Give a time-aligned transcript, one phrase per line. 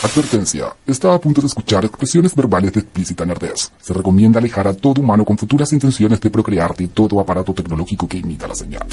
[0.00, 0.76] Advertencia.
[0.86, 3.72] Está a punto de escuchar expresiones verbales de explícita nerdez.
[3.80, 8.06] Se recomienda alejar a todo humano con futuras intenciones de procrear de todo aparato tecnológico
[8.06, 8.86] que imita la señal.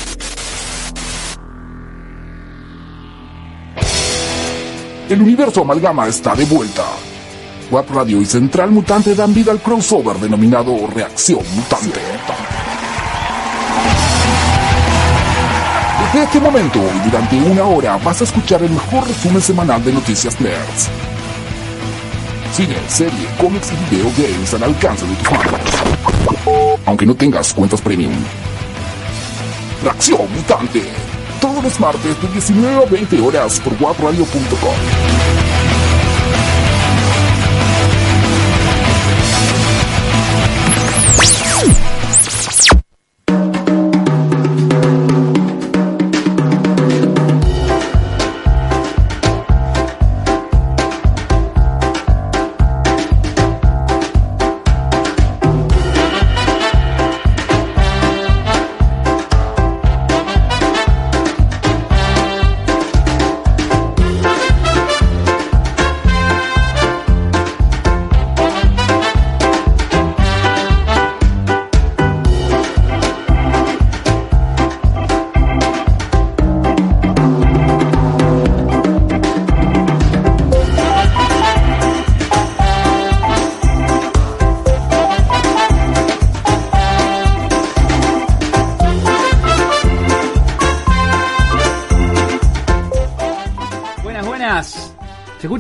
[5.08, 6.86] El universo amalgama está de vuelta.
[7.70, 12.02] Web Radio y Central Mutante dan vida al crossover denominado Reacción Mutante.
[16.16, 19.92] Desde este momento y durante una hora vas a escuchar el mejor resumen semanal de
[19.92, 20.88] noticias nerds.
[22.54, 25.60] Cine, serie, cómics y video games al alcance de tus manos.
[26.86, 28.14] Aunque no tengas cuentas premium.
[29.84, 30.84] Reacción Mutante.
[31.42, 35.15] Todos los martes de 19 a 20 horas por wapradio.com.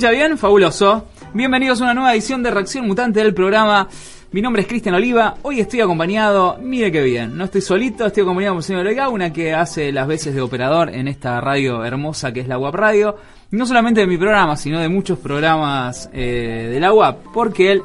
[0.05, 0.37] escucha bien?
[0.37, 1.07] Fabuloso.
[1.33, 3.87] Bienvenidos a una nueva edición de Reacción Mutante del programa.
[4.31, 5.37] Mi nombre es Cristian Oliva.
[5.41, 9.33] Hoy estoy acompañado, mire qué bien, no estoy solito, estoy acompañado por el señor Legauna
[9.33, 13.17] que hace las veces de operador en esta radio hermosa que es la WAP Radio.
[13.49, 17.81] No solamente de mi programa, sino de muchos programas eh, de la WAP, porque él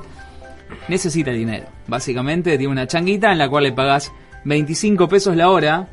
[0.89, 1.69] necesita dinero.
[1.87, 4.13] Básicamente tiene una changuita en la cual le pagas
[4.45, 5.89] 25 pesos la hora,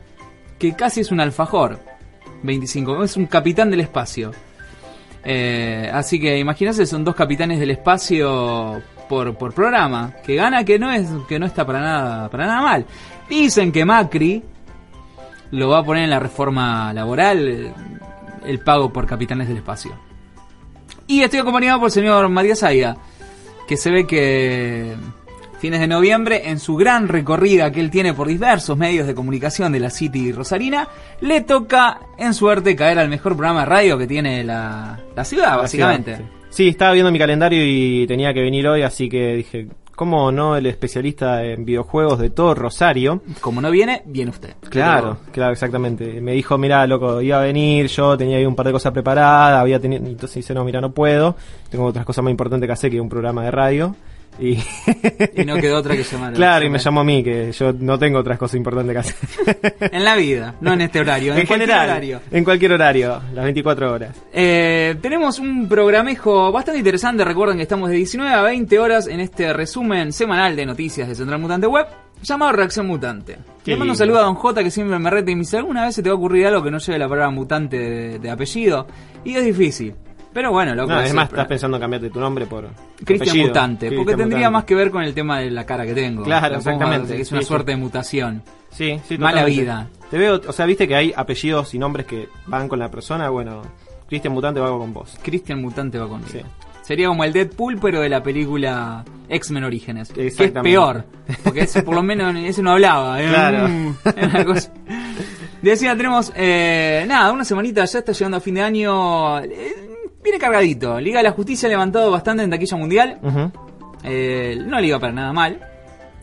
[0.60, 1.80] que casi es un alfajor.
[2.44, 4.32] 25, es un capitán del espacio.
[5.24, 10.92] Eh, así que imagínate, son dos capitanes del espacio por, programa, que gana que no
[10.92, 12.86] es que no está para nada para nada mal.
[13.30, 14.44] Dicen que Macri
[15.52, 17.74] lo va a poner en la reforma laboral el,
[18.46, 19.92] el pago por capitanes del espacio.
[21.08, 22.98] Y estoy acompañado por el señor Matías Aiga,
[23.68, 24.96] que se ve que
[25.60, 29.72] fines de noviembre, en su gran recorrida que él tiene por diversos medios de comunicación
[29.72, 30.88] de la City Rosarina,
[31.22, 35.58] le toca en suerte caer al mejor programa de radio que tiene la, la ciudad,
[35.58, 36.18] básicamente.
[36.18, 36.24] Sí.
[36.50, 40.56] Sí, estaba viendo mi calendario y tenía que venir hoy, así que dije, ¿cómo no
[40.56, 43.22] el especialista en videojuegos de todo Rosario?
[43.42, 44.56] Como no viene, viene usted.
[44.70, 46.22] Claro, claro, exactamente.
[46.22, 49.60] Me dijo, mira, loco, iba a venir, yo tenía ahí un par de cosas preparadas,
[49.60, 51.36] había tenido, entonces dice, no, mira, no puedo,
[51.70, 53.96] tengo otras cosas más importantes que hacer que un programa de radio.
[54.40, 54.58] Y,
[55.36, 56.34] Y no quedó otra que llamar.
[56.36, 59.18] claro, y me llamó a mí, que yo no tengo otras cosas importantes que hacer.
[59.92, 62.22] En la vida, no en este horario, en, en cualquier general, horario.
[62.32, 64.16] en cualquier horario, las 24 horas.
[64.34, 67.24] Eh, tenemos un programejo bastante interesante.
[67.24, 71.16] Recuerden que estamos de 19 a 20 horas en este resumen semanal de noticias de
[71.16, 71.88] Central Mutante Web
[72.24, 73.38] llamado Reacción Mutante.
[73.66, 75.86] Le mando un saludo a Don J que siempre me reta y me dice: ¿Alguna
[75.86, 78.30] vez se te va a ocurrir algo que no lleve la palabra mutante de, de
[78.30, 78.88] apellido?
[79.24, 79.94] Y es difícil.
[80.38, 80.90] Pero bueno, loco.
[80.94, 81.38] No, es es más, siempre.
[81.40, 82.70] estás pensando en cambiarte tu nombre por
[83.04, 83.40] Cristian.
[83.40, 86.22] Mutante, porque tendría más que ver con el tema de la cara que tengo.
[86.22, 87.76] Claro, Lo exactamente, que Es una sí, suerte sí.
[87.76, 88.44] de mutación.
[88.70, 89.62] Sí, sí, Mala totalmente.
[89.64, 89.88] vida.
[90.12, 93.30] Te veo, o sea, viste que hay apellidos y nombres que van con la persona.
[93.30, 93.64] Bueno,
[94.08, 95.18] Cristian Mutante va con vos.
[95.24, 96.30] Cristian Mutante va conmigo.
[96.32, 96.42] Sí.
[96.84, 100.10] Sería como el Deadpool, pero de la película X-Men Orígenes.
[100.10, 101.04] Que es peor.
[101.44, 103.20] Porque ese por lo menos ese no hablaba.
[103.24, 103.28] ¿eh?
[103.28, 103.68] Claro.
[103.70, 104.72] Mm, era una cosa.
[105.64, 109.40] Decía, tenemos, eh, nada, una semanita, ya está llegando a fin de año.
[109.40, 109.96] eh,
[110.28, 111.00] viene cargadito.
[111.00, 113.20] Liga de la Justicia ha levantado bastante en taquilla mundial.
[113.24, 113.52] Ujú.
[114.04, 115.60] Eh, no liga para nada mal.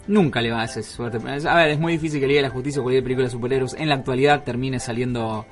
[0.07, 1.19] Nunca le va a hacer suerte.
[1.49, 3.75] A ver, es muy difícil que Liga de la Justicia o cualquier película de superhéroes
[3.75, 5.47] en la actualidad termine saliendo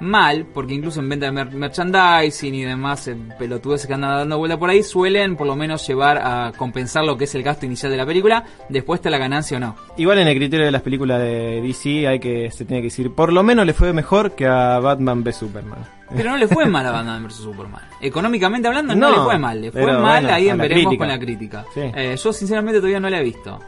[0.00, 4.38] mal, porque incluso en venta de mer- merchandising y demás eh, pelotudeces que andan dando
[4.38, 7.66] vuelta por ahí, suelen por lo menos llevar a compensar lo que es el gasto
[7.66, 9.76] inicial de la película, después está la ganancia o no.
[9.96, 13.14] Igual en el criterio de las películas de DC hay que se tiene que decir,
[13.14, 15.78] por lo menos le fue mejor que a Batman v Superman.
[16.16, 17.82] Pero no le fue mal a Batman vs Superman.
[18.00, 19.60] Económicamente hablando, no, No, le fue mal.
[19.60, 20.98] Le fue mal bueno, ahí en veremos crítica.
[20.98, 21.64] con la crítica.
[21.74, 21.80] Sí.
[21.94, 23.60] Eh, yo sinceramente todavía no la he visto.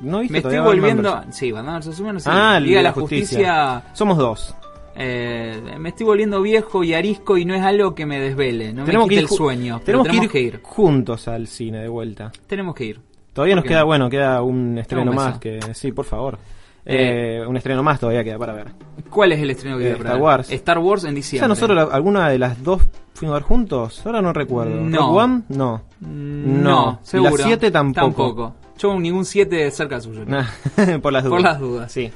[0.00, 1.22] ¿No viste Me estoy Batman volviendo.
[1.30, 2.20] Sí, Batman vs Superman.
[2.20, 2.28] Sí.
[2.32, 3.36] Ah, Liga de la Justicia.
[3.38, 3.82] Justicia.
[3.94, 4.54] Somos dos.
[4.96, 8.72] Eh, me estoy volviendo viejo y arisco y no es algo que me desvele.
[8.72, 9.80] No tenemos me que quite ir el sueño.
[9.84, 12.30] Tenemos, tenemos que, ir juntos al cine de vuelta.
[12.46, 13.00] Tenemos que ir.
[13.32, 13.86] Todavía nos ¿Por qué queda, no?
[13.86, 16.38] bueno, queda un estreno más que sí, por favor.
[16.84, 18.66] Eh, Eh, un estreno más todavía queda para ver.
[19.08, 20.22] ¿Cuál es el estreno que Eh, queda para Star ver?
[20.24, 20.50] Wars.
[20.52, 21.38] Star Wars en O diciembre.
[21.40, 22.82] sea, nosotros la- alguna de las dos
[23.14, 24.02] fuimos a ver juntos.
[24.04, 24.80] Ahora no recuerdo.
[24.80, 24.98] No.
[24.98, 25.42] ¿Rogue One?
[25.48, 25.82] No.
[26.00, 26.72] Mm, No.
[26.84, 27.36] No, ¿Y seguro.
[27.36, 28.54] la siete tampoco?
[28.78, 30.24] Yo ningún 7 cerca suyo.
[31.02, 31.36] Por las dudas.
[31.36, 31.92] Por las dudas.
[31.92, 32.10] Sí.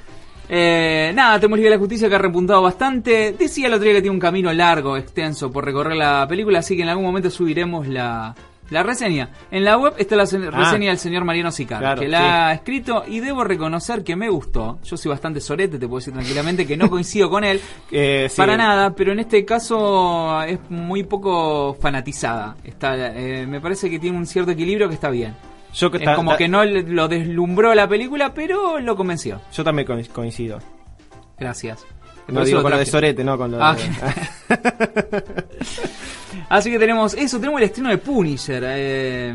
[0.48, 3.32] Eh, nada, tenemos Liga de la Justicia que ha repuntado bastante.
[3.38, 6.76] Decía el otro día que tiene un camino largo, extenso por recorrer la película, así
[6.76, 8.34] que en algún momento subiremos la,
[8.70, 9.30] la reseña.
[9.50, 11.80] En la web está la se- reseña del señor Mariano Sicar, Ah.
[11.80, 12.24] Claro, que la sí.
[12.26, 14.78] ha escrito y debo reconocer que me gustó.
[14.84, 17.60] Yo soy bastante sorete, te puedo decir tranquilamente que no coincido con él.
[17.90, 18.36] Eh, sí.
[18.36, 22.56] Para nada, pero en este caso es muy poco fanatizada.
[22.64, 25.34] Está, eh, me parece que tiene un cierto equilibrio que está bien.
[25.76, 29.40] Yo, que Es como está- que no lo deslumbró la película, pero lo convenció.
[29.52, 30.58] yo también co- coincido.
[31.38, 31.84] Gracias.
[32.28, 32.86] No digo lo con lo de.
[32.86, 33.84] Sorete, no con lo Ah, de...
[36.48, 38.62] Así que tenemos eso, tenemos el estreno de Punisher.
[38.66, 39.34] eh.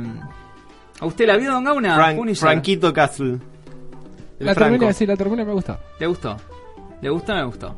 [1.00, 1.96] ¿A usted la vio, Don Gauna?
[1.96, 2.42] Frank- Punisher.
[2.50, 3.38] Franquito Castle.
[4.40, 5.78] La terminé, sí, la terminé, me gustó.
[6.00, 6.38] ¿Le gustó?
[7.02, 7.34] ¿Le gustó?
[7.36, 7.76] Me gustó.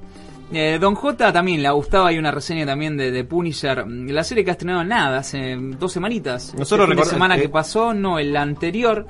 [0.53, 4.23] Eh, Don J también le gustaba, hay una reseña también de, de Punisher, mm, la
[4.23, 6.53] serie que ha estrenado nada, hace mm, dos semanitas.
[6.55, 9.07] Nosotros de record- semana eh, que pasó, no, el anterior,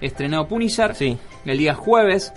[0.00, 1.16] estrenó Punisher, Sí.
[1.44, 2.32] el día jueves.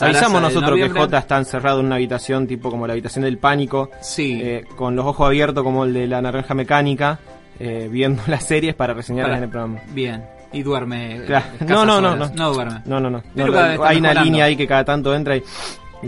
[0.00, 0.88] Avisamos nosotros que.
[0.88, 4.40] J está encerrado en una habitación tipo como la habitación del pánico, Sí.
[4.42, 7.18] eh, con los ojos abiertos como el de la naranja mecánica,
[7.58, 9.80] eh, viendo las series para reseñarlas en el programa.
[9.92, 10.24] Bien.
[10.52, 11.16] Y duerme.
[11.16, 11.46] eh, Claro.
[11.66, 12.28] No, no, no, no.
[12.32, 12.80] No duerme.
[12.86, 13.22] No, no, no.
[13.34, 15.42] No, hay una línea ahí que cada tanto entra y,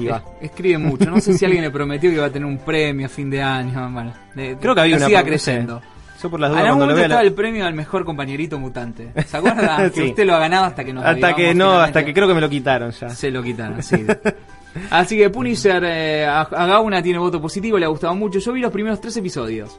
[0.03, 0.23] y va.
[0.41, 1.11] Es- Escribe mucho.
[1.11, 3.43] No sé si alguien le prometió que iba a tener un premio a fin de
[3.43, 3.91] año.
[3.93, 5.81] Bueno, de- Creo que había una siga creciendo.
[6.23, 9.13] Yo por las dudas cuando lo vea estaba la- el premio al mejor compañerito mutante.
[9.27, 9.77] ¿Se acuerda?
[9.95, 10.09] Que Sí.
[10.09, 11.85] usted lo ha ganado hasta que nos hasta que no, finalmente.
[11.85, 13.09] hasta que creo que me lo quitaron ya.
[13.11, 14.05] Se lo quitaron, sí.
[14.91, 18.39] Así que Punisher eh, a, a Gauna tiene voto positivo, le ha gustado mucho.
[18.39, 19.79] Yo vi los primeros tres episodios.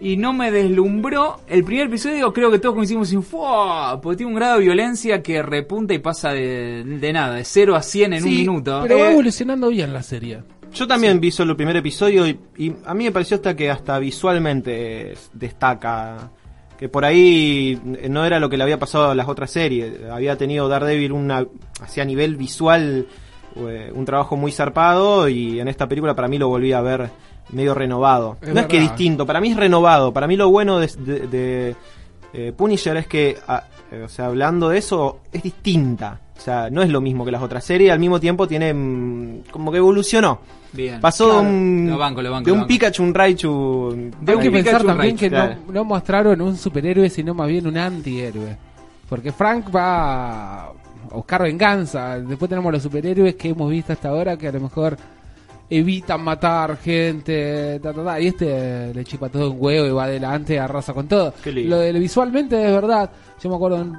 [0.00, 1.40] Y no me deslumbró.
[1.46, 4.00] El primer episodio creo que todos coincidimos en ¡Fua!
[4.00, 7.76] Porque tiene un grado de violencia que repunta y pasa de, de nada, de 0
[7.76, 8.80] a 100 en un Sí, minuto.
[8.82, 10.42] Pero va Eh, evolucionando bien la serie.
[10.72, 13.70] Yo también vi solo el primer episodio y, y a mí me pareció hasta que
[13.70, 16.30] hasta visualmente destaca.
[16.78, 19.92] Que por ahí eh, no era lo que le había pasado a las otras series.
[20.10, 21.44] Había tenido Daredevil una,
[21.82, 23.06] así a nivel visual
[23.56, 27.10] eh, un trabajo muy zarpado y en esta película para mí lo volví a ver
[27.52, 28.36] medio renovado.
[28.40, 30.12] Es no es que distinto, para mí es renovado.
[30.12, 31.76] Para mí lo bueno de, de- de,
[32.32, 36.20] eh, Punisher es que, ah, eh, o sea, hablando de eso, es distinta.
[36.36, 39.42] O sea, no es lo mismo que las otras series, al mismo tiempo tiene mm,
[39.50, 40.40] como que evolucionó.
[40.72, 41.00] Bien.
[41.00, 41.42] Pasó Claro.
[41.42, 42.68] de un, Lo banco, lo banco, de lo un banco.
[42.68, 43.50] Pikachu, un Raichu.
[43.50, 45.56] Un que Pikachu pensar también que claro.
[45.66, 48.56] no, no mostraron un superhéroe, sino más bien un antihéroe.
[49.08, 50.72] Porque Frank va a
[51.12, 52.18] buscar venganza.
[52.20, 54.96] Después tenemos los superhéroes que hemos visto hasta ahora que a lo mejor
[55.70, 57.78] evitan matar gente.
[57.80, 61.06] ta, ta, ta, y este le chipa todo un huevo y va adelante, arrasa con
[61.08, 61.32] todo.
[61.44, 63.10] Lo de visualmente es verdad.
[63.42, 63.94] Yo me acuerdo en,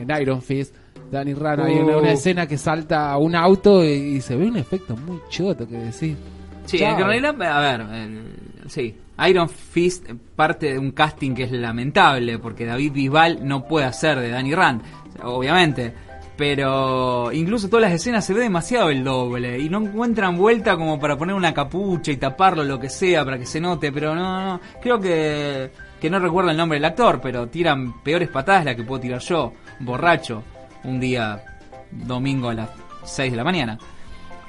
[0.00, 0.74] en- en Iron Fist.
[1.10, 4.46] Danny Rand, hay una, una escena que salta a un auto y, y se ve
[4.48, 6.16] un efecto muy choto que decís.
[6.64, 6.98] Sí, Chao.
[6.98, 8.20] en realidad, a ver, eh,
[8.66, 8.92] sí.
[9.28, 10.04] Iron Fist
[10.34, 14.52] parte de un casting que es lamentable, porque David Bisbal no puede hacer de Danny
[14.52, 14.82] Rand,
[15.22, 15.94] obviamente.
[16.36, 21.00] Pero incluso todas las escenas se ve demasiado el doble y no encuentran vuelta como
[21.00, 23.90] para poner una capucha y taparlo, lo que sea, para que se note.
[23.90, 28.28] Pero no, no, creo que, que no recuerdo el nombre del actor, pero tiran peores
[28.28, 30.42] patadas las que puedo tirar yo, borracho,
[30.84, 31.42] un día
[31.90, 32.70] domingo a las
[33.04, 33.78] 6 de la mañana.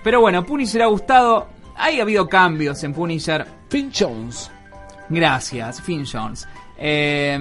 [0.04, 1.48] Pero bueno, Punisher ha gustado.
[1.76, 3.46] Ha habido cambios en Punisher.
[3.70, 4.52] Finn Jones.
[5.10, 6.48] Gracias, Finn Jones.
[6.80, 7.38] Eh,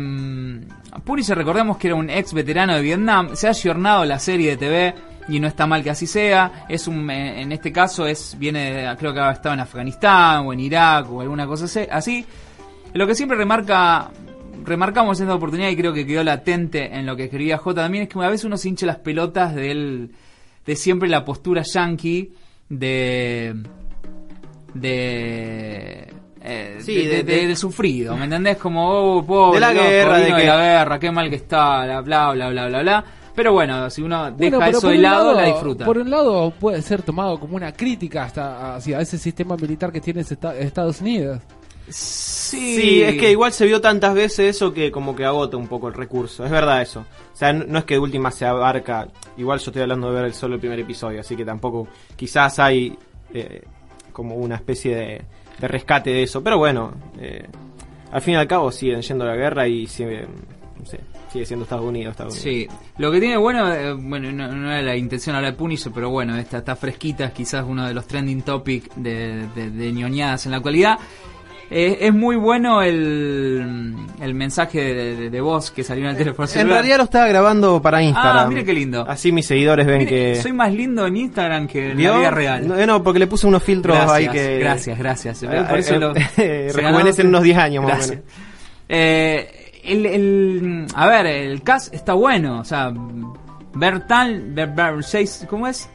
[1.04, 3.34] Punisher, recordemos que era un ex veterano de Vietnam.
[3.34, 4.94] Se ha ayornado la serie de TV
[5.28, 6.64] y no está mal que así sea.
[6.68, 10.52] Es un, eh, en este caso es viene, creo que ha estado en Afganistán o
[10.52, 12.26] en Irak o alguna cosa así- así.
[12.94, 14.10] Lo que siempre remarca,
[14.64, 18.04] remarcamos en esta oportunidad y creo que quedó latente en lo que escribía J también
[18.04, 20.12] es que a veces uno se hincha las pelotas del,
[20.64, 22.32] de siempre la postura yankee
[22.68, 23.54] de
[24.74, 26.12] de
[26.46, 28.56] eh, Sí, de- de- de- sufrido, ¿me entendés?
[28.56, 28.88] Como,
[29.18, 32.00] oh, pobre, De la guerra, de de que- la guerra, qué mal que está, bla,
[32.00, 33.04] bla, bla, bla, bla, bla.
[33.34, 35.84] Pero bueno, si uno deja Bueno, eso por de un lado, la disfruta.
[35.84, 40.00] Por un lado puede ser tomado como una crítica hasta hacia ese sistema militar que
[40.00, 41.42] tiene esta- Estados Unidos.
[41.88, 45.68] Sí, Sí, es que igual se vio tantas veces eso que como que agota un
[45.68, 46.44] poco el recurso.
[46.44, 47.00] Es verdad eso.
[47.00, 49.06] O sea, no, no es que de última se abarca.
[49.36, 51.86] Igual yo estoy hablando de ver el solo el primer episodio, así que tampoco.
[52.16, 52.96] Quizás hay
[53.34, 53.62] eh,
[54.12, 55.22] como una especie de,
[55.58, 56.42] de rescate de eso.
[56.42, 57.46] Pero bueno, eh,
[58.12, 60.26] al fin y al cabo siguen yendo la guerra y sigue,
[60.78, 61.00] no sé,
[61.32, 62.16] sigue siendo Estados Unidos.
[62.30, 62.66] Sí,
[62.98, 66.10] lo que tiene bueno, eh, bueno, no, no era la intención hablar de Punisher, pero
[66.10, 70.46] bueno, esta está fresquita, es quizás uno de los trending topic de, de, de ñoñadas
[70.46, 70.98] en la actualidad.
[71.68, 76.16] Eh, es muy bueno el, el mensaje de, de- de voz que salió en el
[76.16, 78.46] teléfono En realidad lo estaba grabando para Instagram.
[78.46, 79.04] Ah, mire qué lindo.
[79.08, 80.34] Así mis seguidores ven Mire, que.
[80.42, 82.12] Soy más lindo en Instagram que en ¿Vio?
[82.12, 82.68] la vida real.
[82.68, 84.58] No, no, porque le puse unos filtros gracias, ahí que.
[84.58, 85.42] gracias, gracias.
[85.42, 88.24] Eh, Por eso eh, lo- eh, se rejuvenecen ganó- unos 10 años más o menos.
[88.88, 92.60] Eh, el, el- a ver, el cast está bueno.
[92.60, 92.92] O sea,
[93.74, 94.94] Bertal, Ber, Ber-
[95.48, 95.88] ¿cómo es?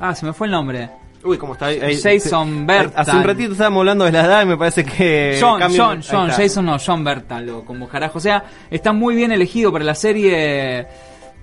[0.00, 0.90] Ah, se me fue el nombre.
[1.26, 1.80] Uy, cómo está ahí.
[1.80, 2.92] ahí- Jason Bertal.
[2.96, 5.36] Hace un ratito estábamos hablando de la edad y me parece que.
[5.40, 6.30] John, John, John.
[6.30, 8.18] Jason no, John Bertal, o como carajo.
[8.18, 10.86] O sea, está muy bien elegido para la serie.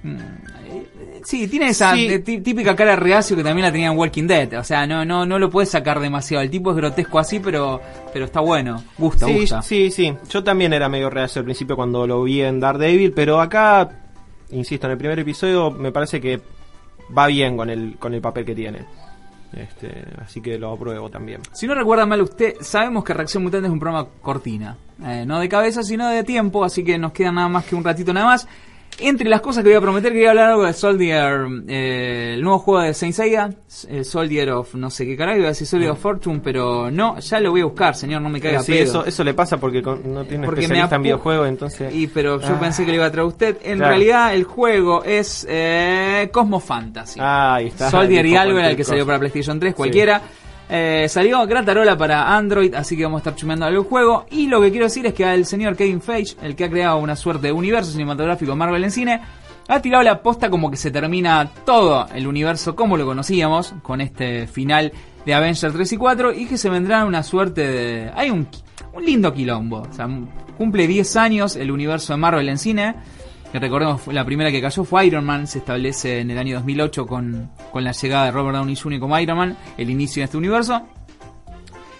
[0.03, 0.89] Mm, eh,
[1.25, 2.19] Sí, tiene esa Sí.
[2.19, 4.59] típica cara de reacio que también la tenía en Walking Dead.
[4.59, 6.43] O sea, no, no, no lo puedes sacar demasiado.
[6.43, 7.79] El tipo es grotesco así, pero,
[8.11, 8.83] pero está bueno.
[8.97, 9.61] Gusta, Sí, gusta.
[9.61, 10.13] sí, sí.
[10.29, 13.89] Yo también era medio reacio al principio cuando lo vi en Daredevil, pero acá,
[14.49, 16.41] insisto, en el primer episodio me parece que
[17.17, 18.79] va bien con el, con el papel que tiene.
[19.55, 21.41] Este, así que lo apruebo también.
[21.51, 24.77] Si no recuerda mal usted, sabemos que Reacción Mutante es un programa cortina.
[25.03, 27.83] Eh, no de cabeza, sino de tiempo, así que nos queda nada más que un
[27.83, 28.48] ratito nada más.
[29.00, 32.59] Entre las cosas que voy a prometer, quería hablar algo de Soldier, eh, el nuevo
[32.59, 33.50] juego de Saint Seiya,
[33.89, 37.17] eh, Soldier of no sé qué carajo, iba a decir Soldier of Fortune, pero no,
[37.19, 38.83] ya lo voy a buscar, señor, no me caiga Sí, pedo.
[38.83, 41.93] eso, eso le pasa porque con- no tiene Porque me especialista en videojuegos, entonces...
[41.93, 42.59] Y pero yo Ah.
[42.59, 43.57] pensé que le iba a traer usted.
[43.63, 43.89] En Claro.
[43.89, 47.19] realidad el juego es eh, Cosmo Fantasy.
[47.21, 47.89] Ah, ahí está.
[47.89, 50.21] Soldier y algo era el que salió para PlayStation 3, cualquiera.
[50.70, 54.25] Eh, salió Gratarola para Android, así que vamos a estar chumeando el juego.
[54.32, 56.98] Y lo que quiero decir es que el señor Kevin Feige, el que ha creado
[56.98, 59.22] una suerte de universo cinematográfico Marvel en cine,
[59.67, 64.01] ha tirado la posta como que se termina todo el universo como lo conocíamos, con
[64.01, 64.91] este final
[65.25, 68.12] de Avengers 3 y 4, y que se vendrá una suerte de...
[68.15, 68.48] Hay un,
[69.01, 69.88] lindo quilombo.
[70.58, 72.96] Cumple 10 años el universo de Marvel en cine.
[73.53, 77.05] Que recordemos, la primera que cayó fue Iron Man, se establece en el año 2008
[77.05, 79.00] con, con la llegada de Robert Downey Jr.
[79.00, 80.81] como Iron Man, el inicio de este universo.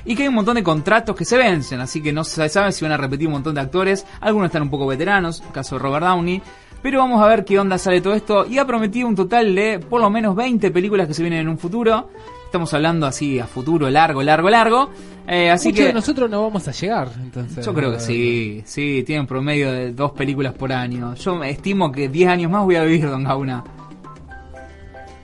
[0.04, 2.72] Y que hay un montón de contratos que se vencen, así que no se sabe
[2.72, 4.04] si van a repetir un montón de actores.
[4.20, 6.42] Algunos están un poco veteranos, el caso de Robert Downey.
[6.82, 8.48] Pero vamos a ver qué onda sale todo esto.
[8.48, 11.50] Y ha prometido un total de por lo menos 20 películas que se vienen en
[11.50, 12.10] un futuro.
[12.54, 14.90] Estamos hablando así a futuro largo, largo, largo.
[15.28, 17.66] Eh, así Muchos que de nosotros no vamos a llegar, entonces.
[17.66, 21.16] yo creo que sí, sí, tienen promedio de dos películas por año.
[21.16, 23.64] Yo estimo que 10 años más voy a vivir, don Gauna.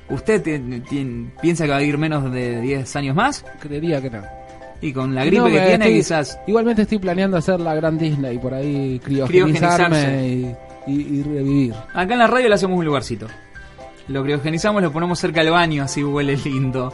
[0.10, 0.42] ¿Usted
[1.40, 3.46] piensa que va a vivir menos de 10 años más?
[3.60, 4.24] Creería que no.
[4.82, 6.40] Y con la gripe no, que tiene, estoy- quizás.
[6.48, 10.56] Igualmente estoy planeando hacer la gran Disney por ahí criogenizarme y,
[10.88, 11.74] y- y revivir.
[11.94, 13.28] Acá en la radio le hacemos un lugarcito.
[14.08, 16.92] Lo criogenizamos, lo ponemos cerca del baño, así huele lindo.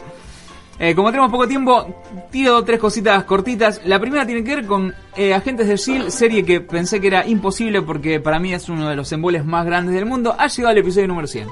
[0.78, 3.80] Eh, como tenemos poco tiempo, tiro tres cositas cortitas.
[3.86, 7.26] La primera tiene que ver con eh, Agentes de S.H.I.E.L.D., serie que pensé que era
[7.26, 10.34] imposible porque para mí es uno de los emboles más grandes del mundo.
[10.38, 11.48] Ha llegado al episodio número 100.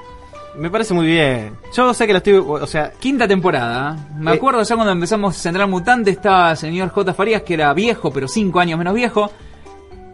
[0.59, 1.57] Me parece muy bien.
[1.75, 2.35] Yo sé que la estoy...
[2.35, 3.97] O sea, Quinta temporada.
[4.19, 4.35] Me Eh.
[4.35, 7.13] acuerdo ya cuando empezamos Central Mutante estaba el señor J.
[7.15, 9.31] Farías, que era viejo, pero cinco años menos viejo.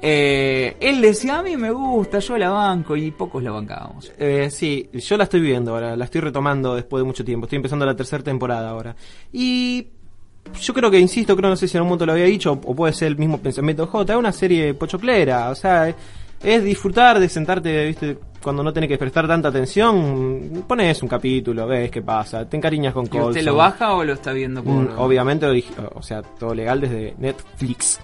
[0.03, 4.13] Eh, él decía, a mí me gusta, yo la banco, y pocos la bancábamos.
[4.19, 7.47] Eh, sí, yo la estoy viendo ahora, la estoy retomando después de mucho tiempo.
[7.47, 8.97] Estoy empezando la tercera temporada ahora.
[9.33, 9.87] Y
[10.61, 12.75] yo creo que, insisto, creo no sé si en un momento lo había dicho, o
[12.75, 15.95] puede ser el mismo pensamiento J, es una serie pochoclera, o sea,
[16.43, 21.67] es disfrutar de sentarte, viste, cuando no tenés que prestar tanta atención, pones un capítulo,
[21.67, 23.29] ves qué pasa, te encariñas con ¿Y Coulson.
[23.29, 24.75] usted lo baja o lo está viendo por.?
[24.75, 25.47] Mm, Obviamente,
[25.95, 28.01] o sea, todo legal desde Netflix.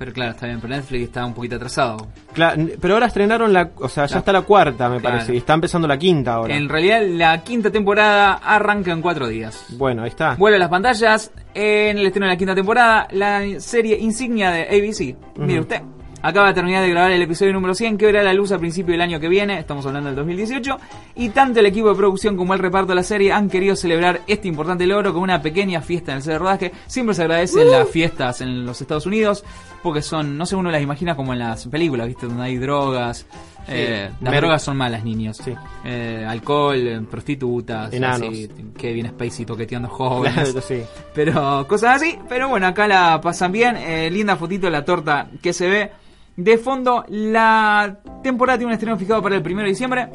[0.00, 2.08] Pero claro, está bien, pero Netflix está un poquito atrasado.
[2.34, 5.16] Cla- n- pero ahora estrenaron la, o sea, ya La- está la cuarta, me Claro.
[5.16, 6.56] parece, y está empezando la quinta ahora.
[6.56, 9.66] En realidad, la quinta temporada arranca en cuatro días.
[9.76, 10.36] Bueno, ahí está.
[10.36, 14.62] Vuelve a las pantallas en el estreno de la quinta temporada, la serie insignia de
[14.62, 15.16] ABC.
[15.36, 15.82] Mire usted.
[16.22, 18.92] Acaba de terminar de grabar el episodio número 100 que verá la luz a principio
[18.92, 20.76] del año que viene, estamos hablando del 2018,
[21.16, 24.20] y tanto el equipo de producción como el reparto de la serie han querido celebrar
[24.26, 26.72] este importante logro con una pequeña fiesta en el set de rodaje.
[26.86, 29.44] Siempre se agradecen las fiestas en los Estados Unidos,
[29.82, 32.26] porque son, no sé, uno las imagina como en las películas, ¿viste?
[32.26, 33.26] Donde hay drogas.
[33.68, 35.36] eh, las drogas son malas, niños.
[35.38, 35.54] Sí.
[35.84, 40.50] Eh, alcohol, eh, prostitutas, así, Kevin Spacey toqueteando jóvenes.
[40.50, 40.82] Claro, sí.
[41.14, 42.18] Pero cosas así.
[42.28, 43.76] Pero bueno, acá la pasan bien.
[43.76, 45.90] Eh, linda fotito de la torta que se ve.
[46.36, 50.08] De fondo, la temporada tiene un estreno fijado para el 1 de diciembre.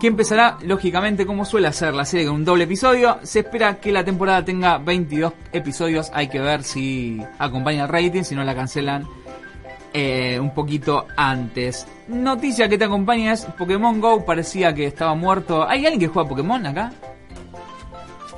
[0.00, 3.18] Que empezará lógicamente como suele hacer la serie con un doble episodio.
[3.22, 8.22] Se espera que la temporada tenga 22 episodios, hay que ver si acompaña el rating,
[8.22, 9.06] si no la cancelan
[9.92, 11.86] eh, un poquito antes.
[12.08, 15.68] Noticia que te acompaña es Pokémon Go, parecía que estaba muerto.
[15.68, 16.92] ¿Hay alguien que juega Pokémon acá?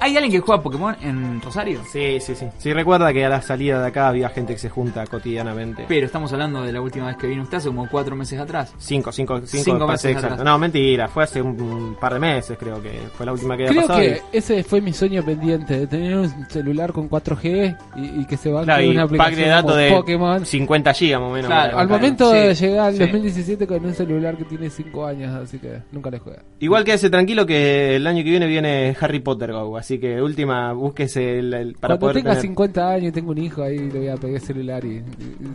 [0.01, 1.81] ¿Hay alguien que juega Pokémon en Rosario?
[1.91, 2.47] Sí, sí, sí.
[2.59, 5.85] Sí, recuerda que a la salida de acá había gente que se junta cotidianamente.
[5.89, 8.73] Pero estamos hablando de la última vez que vino usted, hace como cuatro meses atrás.
[8.79, 10.35] Cinco, cinco, cinco, meses exacto.
[10.35, 10.45] atrás.
[10.45, 13.83] No, mentira, fue hace un, par de meses, creo que fue la última que había
[13.85, 14.01] Creo pasado.
[14.01, 18.37] que ese fue mi sueño pendiente, de tener un celular con 4G y, y que
[18.37, 20.47] se va claro, y una pack aplicación de datos de Pokémon.
[20.47, 21.47] 50 GB más o menos.
[21.47, 21.67] Claro.
[21.73, 21.79] Claro.
[21.79, 22.99] Al momento Sí, de llegar al sí.
[23.01, 26.43] 2017 con un celular que tiene 5 años, así que nunca le juega.
[26.61, 30.73] Igual quédese tranquilo que el año que viene viene Harry Potter Go, así que última,
[30.73, 33.79] búsquese el, el- para Cuando poder tenga tener- 50 años y tengo un hijo, ahí
[33.79, 35.05] le voy a pegar celular y, y-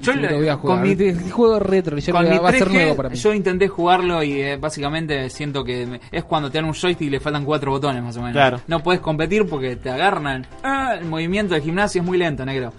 [0.01, 0.85] Yo lo voy a con jugar.
[0.97, 3.15] mi- Es juego retro, yo Con mi va a ser 3G, nuevo para mí.
[3.17, 7.07] yo intenté jugarlo y eh, básicamente siento que me- es cuando te dan un joystick
[7.07, 8.33] y le faltan cuatro botones más o menos.
[8.33, 8.61] Claro.
[8.67, 10.47] No puedes competir porque te agarran.
[10.63, 12.71] Ah, el movimiento del gimnasio es muy lento, negro.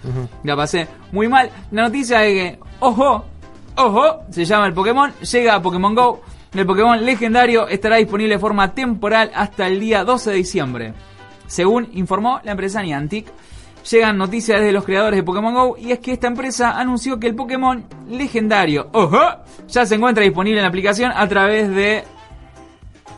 [0.43, 1.49] La pasé muy mal.
[1.71, 3.25] La noticia es que, ojo,
[3.77, 6.21] ojo, se llama el Pokémon, llega a Pokémon Go.
[6.55, 10.93] El Pokémon legendario estará disponible de forma temporal hasta el día 12 de diciembre.
[11.53, 13.27] Según informó la empresa Niantic,
[13.87, 17.27] llegan noticias desde los creadores de Pokémon Go y es que esta empresa anunció que
[17.27, 19.19] el Pokémon legendario, ojo,
[19.67, 22.03] ya se encuentra disponible en la aplicación a través de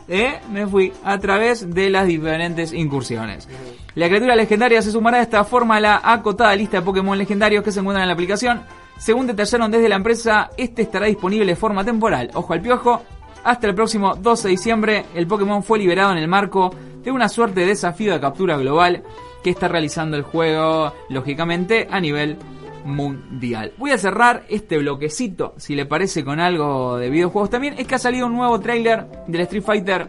[0.06, 3.48] eh, me fui a través de las diferentes incursiones.
[3.94, 7.64] La criatura legendaria se sumará de esta forma a la acotada lista de Pokémon legendarios
[7.64, 8.60] que se encuentran en la aplicación.
[8.98, 12.30] Según detallaron desde la empresa, este estará disponible de forma temporal.
[12.34, 13.02] Ojo al piojo.
[13.46, 16.74] Hasta el próximo 12 de diciembre, el Pokémon fue liberado en el marco
[17.04, 19.04] de una suerte de desafío de captura global
[19.44, 22.38] que está realizando el juego, lógicamente, a nivel
[22.84, 23.72] mundial.
[23.78, 27.76] Voy a cerrar este bloquecito, si le parece, con algo de videojuegos también.
[27.78, 30.08] Es que ha salido un nuevo tráiler del Street Fighter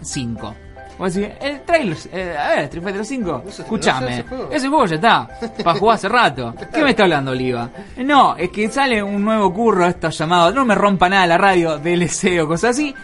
[0.00, 0.67] 5.
[0.98, 4.84] Vos decís, el trailer, eh, a ver, Street Fighter 5, escúchame, ese juego?
[4.86, 5.28] ya está,
[5.62, 6.54] para jugar hace rato.
[6.74, 7.70] ¿Qué me está hablando Oliva?
[7.98, 11.78] No, es que sale un nuevo curro, esto llamado, no me rompa nada la radio,
[11.78, 12.94] DLC o cosas así,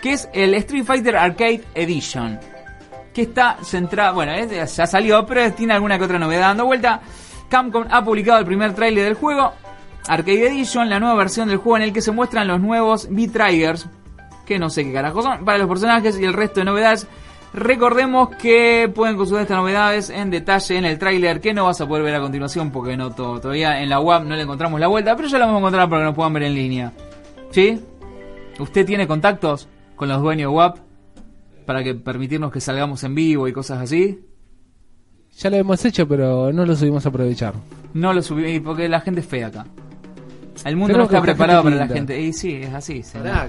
[0.00, 2.38] que es el Street Fighter Arcade Edition.
[3.12, 7.00] Que está centrado, bueno, es- ya salió, pero tiene alguna que otra novedad dando vuelta.
[7.48, 9.52] Capcom ha publicado el primer tráiler del juego,
[10.06, 13.88] Arcade Edition, la nueva versión del juego en el que se muestran los nuevos B-Triggers,
[14.46, 17.08] que no sé qué carajo son, para los personajes y el resto de novedades.
[17.52, 21.88] Recordemos que pueden consultar estas novedades en detalle en el tráiler que no vas a
[21.88, 24.86] poder ver a continuación porque no to- todavía en la web no le encontramos la
[24.86, 26.92] vuelta, pero ya la vamos a encontrar para que nos puedan ver en línea.
[27.50, 27.80] ¿Sí?
[28.60, 30.78] ¿Usted tiene contactos con los dueños de WAP
[31.66, 34.20] para que permitirnos que salgamos en vivo y cosas así?
[35.38, 37.54] Ya lo hemos hecho, pero no lo subimos a aprovechar.
[37.94, 39.66] No lo subí porque la gente es fea acá.
[40.64, 42.20] El mundo no está preparado para la gente.
[42.20, 43.02] Y sí, es así.
[43.12, 43.48] Pará,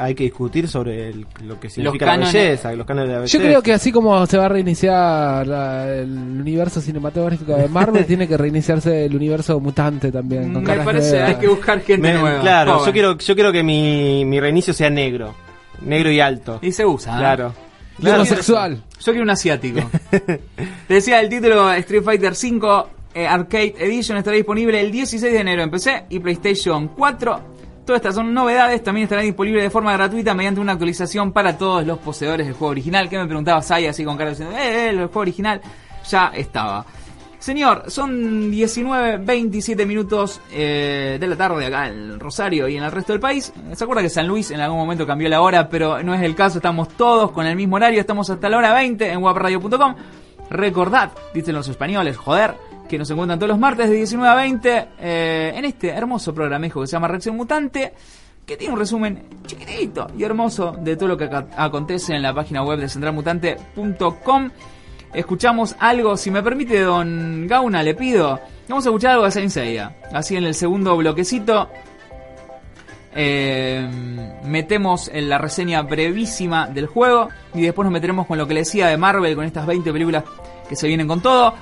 [0.00, 2.32] hay que discutir sobre el- lo que significa la cánones.
[2.32, 3.38] belleza, los cánones de la belleza.
[3.38, 8.04] Yo creo que así como se va a reiniciar la- el universo cinematográfico de Marvel,
[8.06, 10.52] tiene que reiniciarse el universo mutante también.
[10.54, 11.28] Con Me parece, nuevas.
[11.30, 12.40] hay que buscar gente Me- nueva.
[12.40, 12.86] claro, joven.
[12.86, 15.34] yo quiero, yo quiero que mi, mi reinicio sea negro.
[15.80, 16.58] Negro y alto.
[16.62, 17.14] Y se usa.
[17.14, 17.18] ¿eh?
[17.18, 17.54] Claro.
[18.00, 18.16] Claro.
[18.22, 18.76] homosexual.
[19.00, 19.80] Yo quiero un asiático.
[20.10, 20.40] Te
[20.94, 25.70] decía el título Street Fighter 5 Arcade Edition estará disponible el 16 de enero en
[25.70, 27.40] PC y PlayStation 4.
[27.88, 31.86] Todas estas son novedades, también estarán disponibles de forma gratuita mediante una actualización para todos
[31.86, 33.08] los poseedores del juego original.
[33.08, 35.62] Que me preguntaba Sai así con cara diciendo, eh, eh, el juego original
[36.06, 36.84] ya estaba.
[37.38, 42.92] Señor, son 19, 27 minutos eh, de la tarde acá en Rosario y en el
[42.92, 43.54] resto del país.
[43.72, 45.70] ¿Se acuerda que San Luis en algún momento cambió la hora?
[45.70, 48.74] Pero no es el caso, estamos todos con el mismo horario, estamos hasta la hora
[48.74, 49.94] 20 en wapradio.com.
[50.50, 52.54] Recordad, dicen los españoles, joder,
[52.88, 56.80] que nos encuentran todos los martes de 19 a 20 eh, en este hermoso programejo
[56.80, 57.92] que se llama Reacción Mutante,
[58.44, 62.64] que tiene un resumen chiquitito y hermoso de todo lo que acontece en la página
[62.64, 64.50] web de centralmutante.com.
[65.12, 68.40] Escuchamos algo, si me permite, don Gauna, le pido.
[68.68, 69.92] Vamos a escuchar algo de Saint.
[70.12, 71.70] Así en el segundo bloquecito.
[73.14, 73.88] eh,
[74.44, 77.28] metemos en la reseña brevísima del juego.
[77.54, 80.24] Y después nos meteremos con lo que le decía de Marvel, con estas 20 películas
[80.68, 81.54] que se vienen con todo.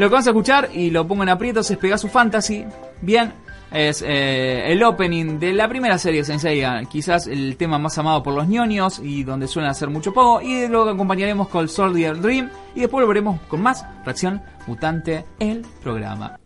[0.00, 2.64] Lo que vamos a escuchar, y lo pongo en aprietos, es Pegasus Fantasy.
[3.02, 3.34] Bien,
[3.70, 8.32] es eh, el opening de la primera serie Sensei, quizás el tema más amado por
[8.32, 10.40] los ñoños y donde suelen hacer mucho poco.
[10.40, 16.40] Y luego acompañaremos con Soldier Dream y después volveremos con más reacción mutante el programa.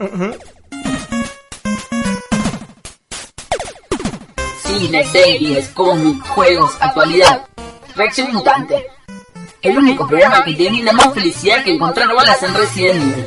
[4.64, 7.47] Cine, series, cómics, juegos, actualidad.
[7.95, 8.85] Reacción Mutante.
[9.64, 13.27] El único programa que te brinda más felicidad que encontrar balas en Resident.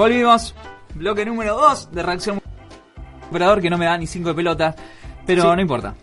[0.00, 0.54] Volvimos.
[0.94, 2.40] Bloque número 2 de reacción.
[3.28, 4.74] Operador que no me da ni 5 de pelota.
[5.26, 5.48] Pero Sí.
[5.48, 5.94] no importa.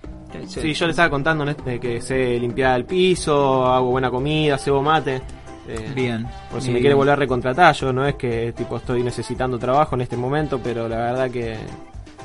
[0.46, 1.44] Sí, yo le estaba contando
[1.82, 5.22] que sé limpiar el piso, hago buena comida, cebo mate.
[5.68, 6.28] eh, Bien.
[6.52, 9.96] Por si me quiere volver a recontratar, yo no es que tipo estoy necesitando trabajo
[9.96, 11.58] en este momento, pero la verdad que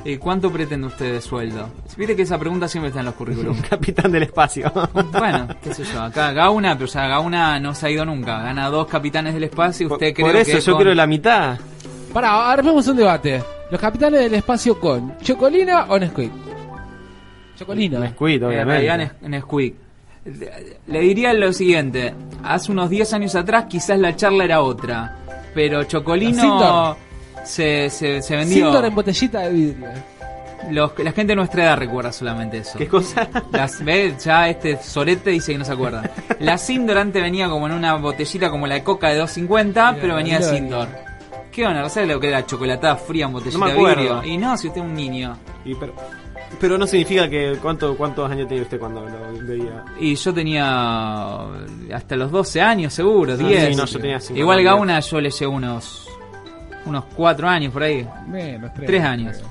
[0.05, 1.69] ¿Y cuánto pretende usted de sueldo?
[1.95, 3.61] Viste que esa pregunta siempre está en los currículums.
[3.69, 4.71] capitán del espacio.
[5.13, 6.01] bueno, qué sé yo.
[6.01, 8.41] Acá Gauna, pero ya Gauna no se ha ido nunca.
[8.43, 9.87] Gana dos capitanes del espacio.
[9.87, 11.57] por, Usted por cree eso que yo con- quiero la mitad.
[12.11, 13.41] Pará, armemos un debate.
[13.71, 16.31] ¿Los capitanes del espacio con Chocolina o Nesquik?
[17.57, 17.99] Chocolina.
[17.99, 18.97] Nesquik, En obviamente.
[18.97, 19.75] Nes- Nesquik.
[20.87, 22.13] Le- diría lo siguiente.
[22.43, 25.17] Hace unos 10 años atrás quizás la charla era otra.
[25.53, 26.97] Pero Chocolino.
[27.43, 28.65] Se, se, se vendió.
[28.65, 29.87] Sindor en botellita de vidrio.
[30.71, 32.77] Los- la gente de nuestra edad recuerda solamente eso.
[32.77, 33.27] ¿Qué cosa?
[33.51, 36.09] Las, ve, ya este sorete dice que no se acuerda.
[36.39, 40.15] La Sindor antes venía como en una botellita como la de coca de 250, pero
[40.15, 40.45] venía de.
[40.45, 40.87] Sindor.
[41.51, 41.87] ¿Qué onda?
[41.89, 44.23] ¿Sabes lo que era chocolatada fría en botellita No me de vidrio?
[44.23, 45.37] Y no, si usted es un niño.
[45.65, 45.93] Y pero,
[46.59, 49.83] pero no significa que cuánto, cuántos años tenía usted cuando lo veía.
[49.99, 51.39] Y yo tenía
[51.93, 53.67] hasta los 12 años seguro, Ah, 10.
[53.69, 54.63] sí, no, yo tenía Igual.
[54.63, 56.02] Gauna yo le llevo unos
[56.85, 58.07] unos 4 años por ahí.
[58.27, 58.87] Menos, tres.
[58.87, 59.43] 3 años.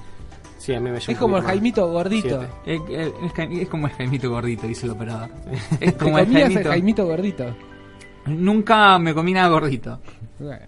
[0.58, 1.42] Sí, a mí me Es como el.
[1.42, 2.44] Jaimito gordito.
[2.64, 2.84] Siete.
[3.04, 3.12] Es,
[3.62, 5.28] es- como el Jaimito gordito, dice el operador.
[5.50, 6.68] Es ¿Te como el comías el Jaimito.
[6.70, 7.56] Jaimito gordito?
[8.26, 10.00] Nunca me comí nada gordito.
[10.38, 10.60] Bueno,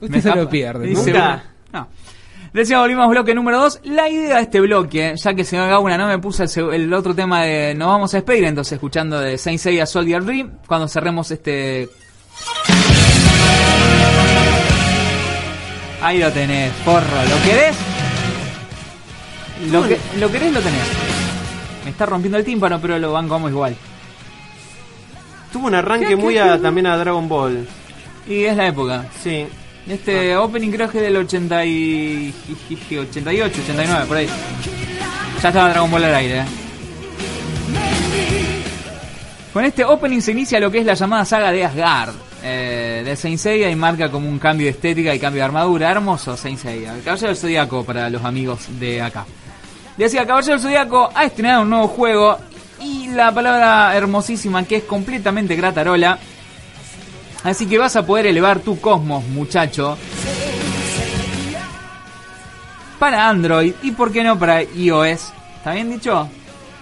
[0.00, 0.86] usted Me se lo pierde.
[0.86, 1.42] Dice Nunca.
[1.72, 1.88] No.
[2.54, 3.80] Decía, volvimos bloque número 2.
[3.84, 7.14] La idea de este bloque, ya que señor Gauna no me puso el, el otro
[7.14, 11.30] tema de nos vamos a despedir, entonces escuchando de Saint Seiya Soldier Dream, cuando cerremos
[11.30, 11.90] este...
[16.02, 17.06] Ahí lo tenés, porro.
[17.28, 17.76] ¿Lo querés?
[19.70, 20.82] Lo, que, lo querés, lo tenés.
[21.84, 23.76] Me está rompiendo el tímpano, pero lo bancamos igual.
[25.52, 27.66] Tuvo un arranque muy a, también a Dragon Ball.
[28.28, 29.06] Y es la época.
[29.22, 29.46] Sí.
[29.88, 32.34] Este opening creo que es del 80 y...
[32.90, 34.28] 88, 89, por ahí.
[35.40, 36.40] Ya estaba Dragon Ball al aire.
[36.40, 36.44] eh.
[39.52, 42.14] Con este opening se inicia lo que es la llamada saga de Asgard.
[42.42, 45.90] Eh, de Saint Seiya y marca como un cambio de estética y cambio de armadura.
[45.90, 46.94] Hermoso Saint Seiya.
[46.94, 49.26] El Caballero del Zodíaco para los amigos de acá.
[49.96, 52.38] Decía, Caballero del Zodíaco ha estrenado un nuevo juego
[52.80, 56.18] y la palabra hermosísima que es completamente gratarola.
[57.42, 59.96] Así que vas a poder elevar tu cosmos, muchacho.
[62.98, 65.32] Para Android y por qué no para iOS.
[65.58, 66.28] ¿Está bien dicho?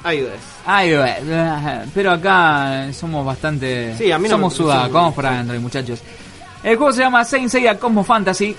[0.04, 0.86] iOS.
[0.86, 1.88] iOS.
[1.94, 3.96] Pero acá somos bastante...
[3.96, 4.86] Sí, a mí no somos sudacos.
[4.86, 4.92] sí.
[4.92, 6.00] Vamos para Android, muchachos.
[6.62, 8.56] El juego se llama Saint Seiya Cosmos Fantasy.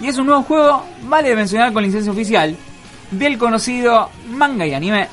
[0.00, 2.56] Y es un nuevo juego, vale mencionar con licencia oficial,
[3.10, 5.08] del conocido manga y anime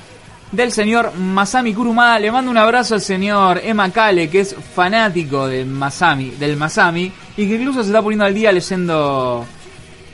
[0.51, 2.19] del señor Masami Kurumada.
[2.19, 7.11] Le mando un abrazo al señor Emma Kale, que es fanático de Masami, del Masami,
[7.37, 9.45] y que incluso se está poniendo al día leyendo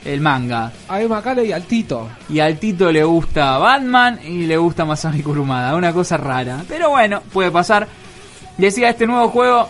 [0.06, 0.72] el manga.
[0.88, 2.08] A Emma Cale y al Tito.
[2.28, 5.74] Y al Tito le gusta Batman y le gusta Masami Kurumada.
[5.74, 6.62] Una cosa rara.
[6.68, 7.86] Pero bueno, puede pasar.
[8.56, 9.68] Decía este nuevo juego.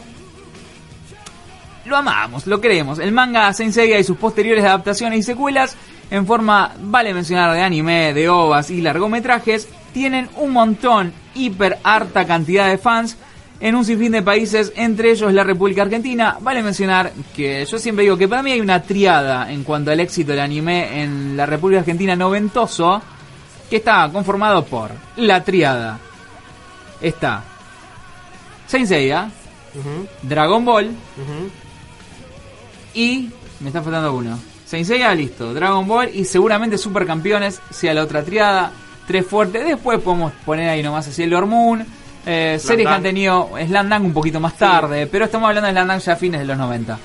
[1.87, 2.99] Lo amamos, lo queremos.
[2.99, 5.77] El manga Saint Seiya y sus posteriores adaptaciones y secuelas,
[6.11, 12.27] en forma, vale mencionar, de anime, de ovas y largometrajes, tienen un montón, hiper harta
[12.27, 13.17] cantidad de fans
[13.61, 16.37] en un sinfín de países, entre ellos la República Argentina.
[16.41, 20.01] Vale mencionar que yo siempre digo que para mí hay una triada en cuanto al
[20.01, 23.01] éxito del anime en la República Argentina noventoso,
[23.69, 25.99] que está conformado por la triada.
[27.01, 27.43] Está
[28.67, 29.31] Saint Seiya,
[30.23, 30.91] Dragon Ball
[32.95, 34.39] y me está faltando uno.
[34.67, 35.55] Saint Seiya, listo.
[35.55, 38.73] Dragon Ball y seguramente Supercampeones sea la otra triada.
[39.07, 39.65] Tres fuertes.
[39.65, 41.87] Después podemos poner ahí nomás así el Moon.
[42.27, 45.07] Eh, series que han tenido Slam Dunk un poquito más tarde.
[45.07, 46.99] Pero estamos hablando de Slam Dunk ya a fines de los 90.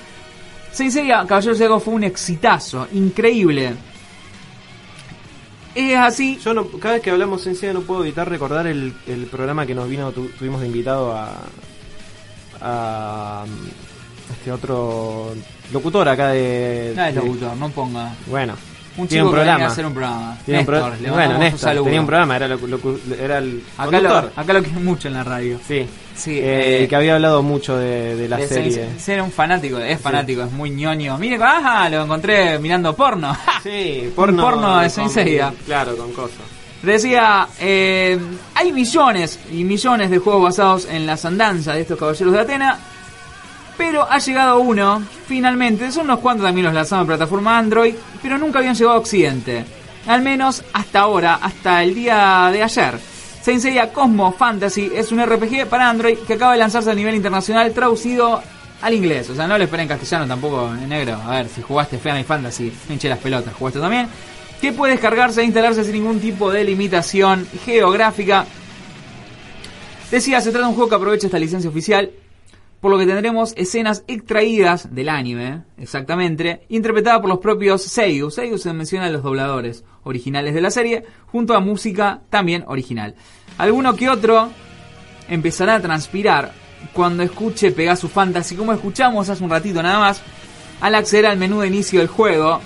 [0.72, 2.88] Saint Seiya, Caballeros de fue un exitazo.
[2.92, 3.74] Increíble.
[5.74, 6.38] Es así.
[6.44, 9.64] Yo no, cada vez que hablamos en serio no puedo evitar recordar el, el programa
[9.66, 11.38] que nos vino, tu- tuvimos de invitado a,
[12.60, 13.44] a
[14.32, 15.34] este otro
[15.72, 16.92] locutor acá de...
[16.94, 18.12] No es de- locutor, no ponga.
[18.26, 18.54] Bueno,
[18.96, 20.36] Un chico un que venía a hacer un programa.
[20.44, 23.62] Tiene un pro- Néstor, le bueno, un Néstor, tenía un programa, era, locu- era el
[23.78, 25.58] Acá lo, acá lo quieren mucho en la radio.
[25.66, 28.70] Sí, Sí, eh, eh, que había hablado mucho de, de la de serie.
[28.86, 31.16] Saint- Ser un fanático, es fanático, es muy ñoño.
[31.16, 33.34] Mire, ajá, lo encontré mirando porno.
[33.62, 35.52] Sí, porno, porno de con- Saint Seiya.
[35.64, 36.36] Claro, con cosas.
[36.82, 38.18] Decía, eh,
[38.56, 42.78] hay millones y millones de juegos basados en las andanzas de estos caballeros de Atena,
[43.76, 48.38] pero ha llegado uno, finalmente, son unos cuantos también los lanzados en plataforma Android, pero
[48.38, 49.64] nunca habían llegado a Occidente.
[50.06, 52.98] Al menos hasta ahora, hasta el día de ayer.
[53.42, 57.14] Saint Seiya Cosmo Fantasy es un RPG para Android que acaba de lanzarse a nivel
[57.14, 58.40] internacional traducido
[58.82, 59.30] al inglés.
[59.30, 61.14] O sea, no lo esperen en castellano tampoco, en negro.
[61.14, 64.08] A ver, si jugaste Final Fantasy, hinche las pelotas, jugaste también.
[64.60, 68.44] Que puede descargarse e instalarse sin ningún tipo de limitación geográfica.
[70.10, 72.10] Decía, se trata de un juego que aprovecha esta licencia oficial,
[72.82, 78.28] por lo que tendremos escenas extraídas del anime, exactamente, interpretadas por los propios Seiyu.
[78.28, 83.14] Seiyu se menciona en los dobladores originales de la serie, junto a música también original.
[83.56, 84.50] Alguno que otro
[85.28, 86.52] empezará a transpirar
[86.92, 90.20] cuando escuche Pegasus Fantasy, como escuchamos hace un ratito nada más,
[90.80, 92.60] al acceder al menú de inicio del juego,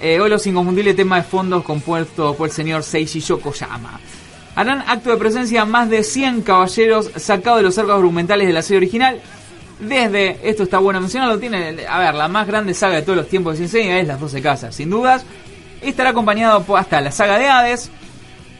[0.00, 4.00] eh, o los inconfundibles temas de fondos compuestos por el señor Seiji Yokoyama.
[4.54, 8.62] Harán acto de presencia más de 100 caballeros sacados de los arcos argumentales de la
[8.62, 9.20] serie original.
[9.78, 13.28] Desde, esto está bueno mencionarlo, tiene, a ver, la más grande saga de todos los
[13.28, 15.24] tiempos de Sensei es Las 12 Casas, sin dudas.
[15.80, 17.90] Estará acompañado hasta la saga de Hades,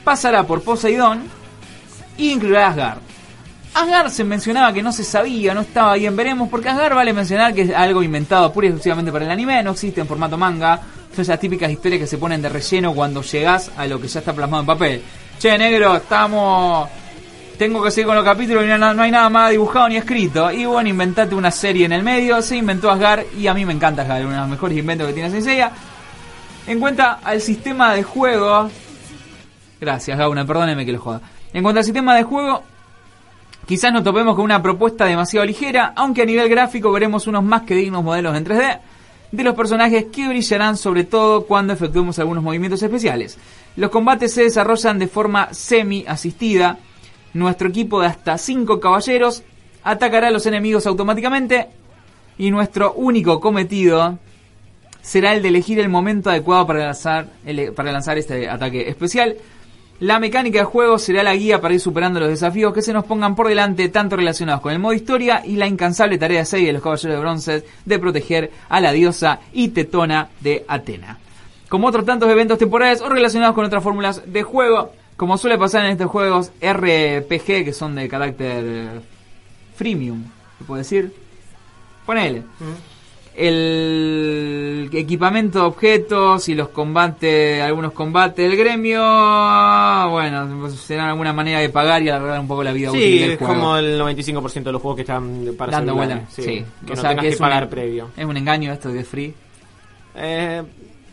[0.02, 1.24] pasará por Poseidón
[2.16, 2.98] y incluirá a Asgard.
[3.74, 7.52] Asgard se mencionaba que no se sabía, no estaba bien, veremos, porque Asgard vale mencionar
[7.52, 10.80] que es algo inventado pura y exclusivamente para el anime, no existe en formato manga,
[11.14, 14.20] son esas típicas historias que se ponen de relleno cuando llegás a lo que ya
[14.20, 15.02] está plasmado en papel.
[15.40, 16.86] Che, negro, estamos...
[17.56, 20.50] Tengo que seguir con los capítulos y no, hay nada más dibujado ni escrito.
[20.50, 23.72] Y bueno, inventate una serie en el medio, se inventó Asgard y a mí me
[23.72, 25.72] encanta Asgard, uno de los mejores inventos que tiene Senseiya.
[26.66, 28.70] En cuenta al sistema de juego...
[29.80, 31.22] Gracias, Gauna, perdóneme que lo joda.
[31.54, 32.62] En cuanto al sistema de juego,
[33.66, 37.62] Quizás nos topemos con una propuesta demasiado ligera, aunque a nivel gráfico veremos unos más
[37.62, 38.80] que dignos modelos en 3D
[39.32, 43.38] de los personajes que brillarán sobre todo cuando efectuemos algunos movimientos especiales.
[43.76, 46.78] Los combates se desarrollan de forma semi-asistida.
[47.34, 49.42] Nuestro equipo de hasta 5 caballeros
[49.82, 51.68] atacará a los enemigos automáticamente
[52.38, 54.18] y nuestro único cometido
[55.02, 57.28] será el de elegir el momento adecuado para lanzar,
[57.74, 59.36] para lanzar este ataque especial.
[60.00, 63.04] La mecánica de juego será la guía para ir superando los desafíos que se nos
[63.04, 66.72] pongan por delante, tanto relacionados con el modo historia y la incansable tarea 6 de
[66.72, 71.18] los Caballeros de Bronce de proteger a la diosa y tetona de Atena.
[71.70, 75.86] Como otros tantos eventos temporales o relacionados con otras fórmulas de juego, como suele pasar
[75.86, 79.00] en estos juegos RPG que son de carácter eh,
[79.76, 80.22] freemium,
[80.58, 81.14] se puede decir.
[82.04, 82.42] Ponele.
[83.60, 89.00] El equipamiento de objetos y los combates, algunos combates del gremio,
[90.10, 93.30] bueno, serán alguna manera de pagar y alargar un poco la vida útil Sí, del
[93.32, 93.54] es juego.
[93.54, 96.16] como el 95% de los juegos que están para dando celular.
[96.18, 96.32] vuelta.
[96.32, 98.08] Sí, que o no sea tengas que que, es un- pagar previo.
[98.16, 99.34] Es un engaño esto de free.
[100.16, 100.62] Eh,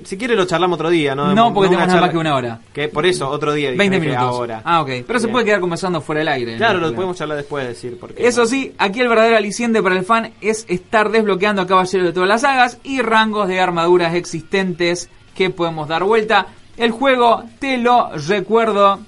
[0.04, 1.34] si quiere lo charlamos otro día, ¿no?
[1.34, 2.60] No, porque tenemos nada charla- más que una hora.
[2.74, 3.70] Que por eso, otro día.
[3.72, 4.24] dije 20 que minutos.
[4.36, 4.62] Ahora.
[4.64, 4.90] Ah, ok.
[5.06, 6.58] Pero se puede quedar conversando fuera del aire.
[6.58, 7.98] Claro, lo podemos charlar después, decir.
[8.00, 12.08] Porque Eso sí, aquí el verdadero aliciente para el fan es estar desbloqueando a caballeros
[12.08, 16.48] de todas las sagas y rangos de armaduras existentes que podemos dar vuelta.
[16.78, 19.00] El juego, te lo recuerdo.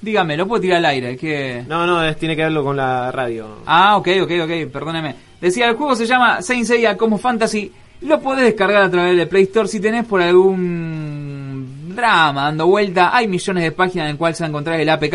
[0.00, 1.16] Dígame, lo puedo tirar al aire.
[1.16, 1.64] Que...
[1.66, 3.58] No, no, es- tiene que verlo con la radio.
[3.66, 5.14] Ah, ok, ok, ok, perdóneme.
[5.40, 7.72] Decía, el juego se llama Saint Seiya como Fantasy.
[8.00, 13.14] Lo podés descargar a través de Play Store si tenés por algún drama dando vuelta.
[13.16, 15.14] Hay millones de páginas en el cual se va a encontrar el APK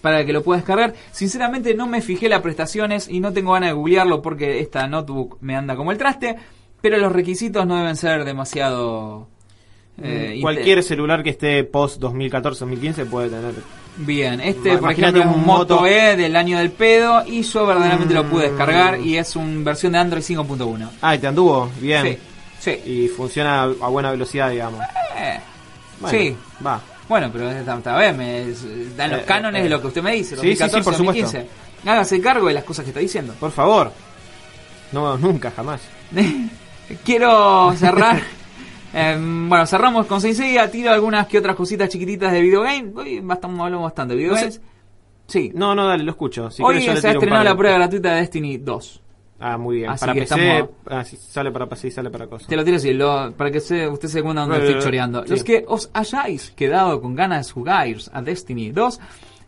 [0.00, 0.94] para que lo puedas descargar.
[1.12, 5.38] Sinceramente no me fijé las prestaciones y no tengo ganas de googlearlo porque esta notebook
[5.40, 6.36] me anda como el traste.
[6.80, 9.28] Pero los requisitos no deben ser demasiado...
[10.02, 13.54] eh, Cualquier celular que esté post 2014-2015 puede tener.
[13.96, 17.64] Bien, este por ejemplo es un Moto Moto- E del año del pedo y yo
[17.64, 18.50] verdaderamente lo pude Mm.
[18.50, 20.90] descargar y es una versión de Android 5.1.
[21.00, 21.70] Ah, ¿y te anduvo?
[21.80, 22.04] Bien.
[22.04, 22.18] Sí,
[22.84, 22.90] sí.
[22.90, 24.80] Y funciona a buena velocidad, digamos.
[25.16, 25.38] Eh,
[26.00, 26.36] Bueno, sí.
[26.66, 26.80] Va.
[27.08, 28.46] Bueno, pero esta, vez me
[28.96, 30.84] dan los Eh, cánones eh, de lo que usted me dice, sí, sí, sí, 2014,
[30.84, 31.22] por supuesto.
[31.22, 31.88] 2015.
[31.90, 33.34] Hágase cargo de las cosas que está diciendo.
[33.38, 33.92] Por favor.
[34.90, 35.82] No, nunca, jamás.
[37.04, 38.22] Quiero cerrar.
[38.94, 39.16] eh,
[39.48, 40.70] bueno, cerramos con Senseiya.
[40.70, 42.92] Tiro algunas que otras cositas chiquititas de videogame.
[42.94, 44.60] Hoy hablamos bastante de videogames.
[45.26, 45.50] Sí.
[45.54, 46.50] No, no, dale, lo escucho.
[46.50, 49.00] Si Hoy se ha estrenado la prueba gratuita de Destiny 2.
[49.40, 49.90] Ah, muy bien.
[49.90, 50.34] Así para que PC.
[50.54, 52.46] estamos- Ah, sí, sale para PC sale para cosas.
[52.48, 55.24] Te lo tiro así, lo- para que se, usted se cuenta dónde Eh, estoy choreando.
[55.24, 55.30] sí.
[55.30, 59.00] Los que os hayáis quedado con ganas de jugar a Destiny 2,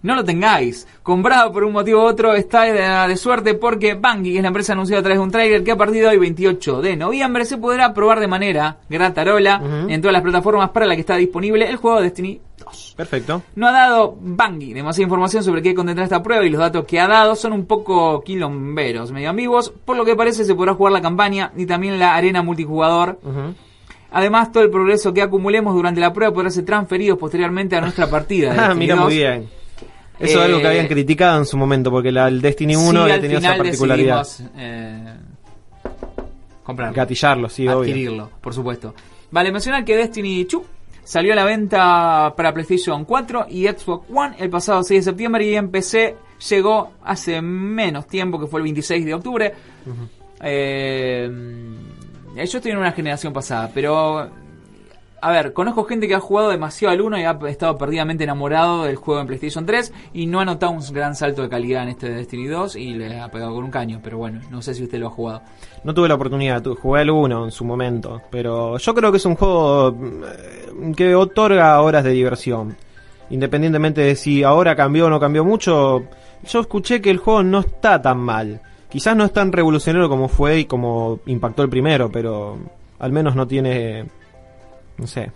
[0.07, 0.87] no lo tengáis.
[1.03, 4.49] Comprado por un motivo u otro, está de, de suerte porque Bungie, que es la
[4.49, 7.45] empresa anunciada a través de un trailer que a partir de hoy, 28 de noviembre,
[7.45, 11.69] se podrá probar de manera gratarola en todas las plataformas para la que está disponible
[11.69, 12.95] el juego Destiny 2.
[12.97, 13.42] Perfecto.
[13.55, 16.99] No ha dado Bungie demasiada información sobre qué contendrá esta prueba y los datos que
[16.99, 19.71] ha dado son un poco quilomberos, medio ambiguos.
[19.85, 23.19] Por lo que parece se podrá jugar la campaña y también la arena multijugador.
[24.11, 28.09] Además, todo el progreso que acumulemos durante la prueba podrá ser transferido posteriormente a nuestra
[28.09, 28.55] partida.
[28.71, 29.05] Ah, mira, 2.
[29.05, 29.49] muy bien.
[30.18, 32.90] Eso Eh, es algo que habían criticado en su momento, porque la, el Destiny 1
[32.90, 34.26] Sí, había tenido esa particularidad.
[34.57, 35.14] eh,
[36.62, 36.94] comprarlo.
[36.96, 37.81] Gatillarlo, sí, obvio.
[37.81, 38.94] adquirirlo, por supuesto.
[39.31, 40.62] Vale, mencionar que Destiny 2
[41.05, 45.44] salió a la venta para PlayStation 4 y Xbox One el pasado 6 de septiembre
[45.46, 46.16] y en PC
[46.50, 49.52] llegó hace menos tiempo, que fue el 26 de octubre.
[50.42, 51.31] Eh,
[52.37, 54.29] yo estoy en una generación pasada, pero
[55.26, 58.84] a ver, conozco gente que ha jugado demasiado al 1 y ha estado perdidamente enamorado
[58.84, 61.88] del juego en PlayStation 3 y no ha notado un gran salto de calidad en
[61.90, 64.84] este Destiny 2 y le ha pegado con un caño, pero bueno, no sé si
[64.84, 65.42] usted lo ha jugado.
[65.84, 69.18] No tuve la oportunidad, tu- jugué al 1 en su momento, pero yo creo que
[69.18, 72.76] es un juego mm, que otorga horas de diversión.
[73.30, 76.04] Independientemente de si ahora cambió o no cambió mucho,
[76.48, 78.60] yo escuché que el juego no está tan mal.
[78.88, 82.56] Quizás no es tan revolucionario como fue y como impactó el primero, pero
[83.00, 84.06] al menos no tiene,
[84.99, 85.31] no sé,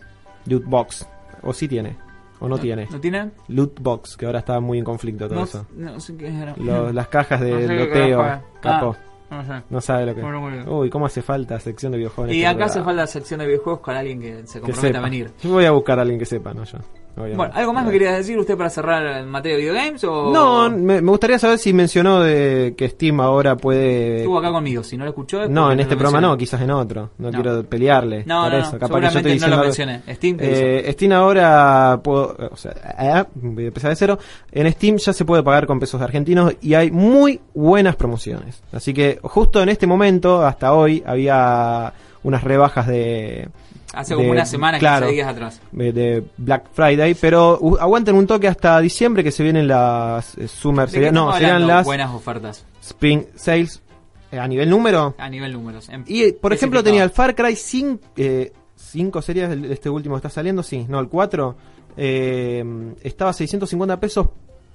[0.47, 1.07] loot box.
[1.43, 1.97] O sí tiene,
[2.39, 2.87] o no, tiene.
[2.91, 3.31] ¿No tiene?
[3.49, 5.67] Loot box, que ahora está muy en conflicto todo No, eso.
[5.75, 6.55] no sé qué era.
[6.57, 8.23] Lo- las cajas de sé loteo,
[8.61, 8.97] capo.
[9.31, 9.63] Ah, no sé.
[9.71, 10.69] No sabe lo que Bueno, bien.
[10.69, 12.35] Uy, cómo hace falta sección de videojuegos.
[12.35, 14.99] Y este acá hace falta sección de videojuegos con alguien que se que comprometa sepa.
[14.99, 15.31] a venir.
[15.41, 16.79] Yo voy a buscar a alguien que sepa, no yo.
[17.23, 17.37] Obviamente.
[17.37, 20.03] Bueno, ¿algo más me quería decir usted para cerrar en materia de videogames?
[20.05, 20.31] O...
[20.33, 24.19] No, me, me gustaría saber si mencionó de que Steam ahora puede.
[24.19, 25.43] Estuvo acá conmigo, si no lo escuchó.
[25.45, 27.11] es No, en este programa no, quizás en otro.
[27.19, 27.41] No, No.
[27.43, 28.25] quiero pelearle.
[28.27, 28.73] No, por no, eso.
[28.73, 30.03] no, Capaz que yo seguramente no lo mencioné.
[30.15, 34.19] Steam te Eh, Steam ahora puedo, o sea, eh, voy a empezar de cero.
[34.53, 38.63] En Steam ya se puede pagar con pesos argentinos y hay muy buenas promociones.
[38.73, 41.93] Así que justo en este momento, hasta hoy, había
[42.23, 43.49] unas rebajas de
[43.93, 45.61] Hace como de- una semana, claro, 15 días atrás.
[45.73, 50.39] de, de Black Friday, pero uh, aguanten un toque hasta diciembre que se vienen las
[50.39, 51.67] eh, Summer, ¿De sería- no, hablando?
[51.67, 53.83] las buenas ofertas Spring Sales
[54.31, 55.15] eh, a nivel número.
[55.19, 55.89] a nivel números.
[55.89, 60.17] en- Y por ejemplo tenía el Far Cry 5, eh, 5 series, el- este último
[60.17, 61.57] está saliendo, sí, no, el 4,
[61.97, 62.65] eh,
[63.03, 64.29] estaba a 650 pesos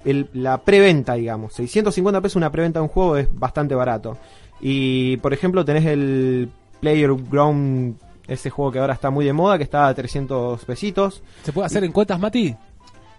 [0.04, 1.54] el- la preventa, digamos.
[1.54, 4.16] 650 pesos una preventa de un juego es bastante barato.
[4.60, 6.48] Y por ejemplo tenés el
[6.80, 7.96] Player Ground,
[8.28, 11.22] ese juego que ahora está muy de moda, que está a 300 pesitos.
[11.42, 12.54] ¿Se puede hacer en cuotas, Mati?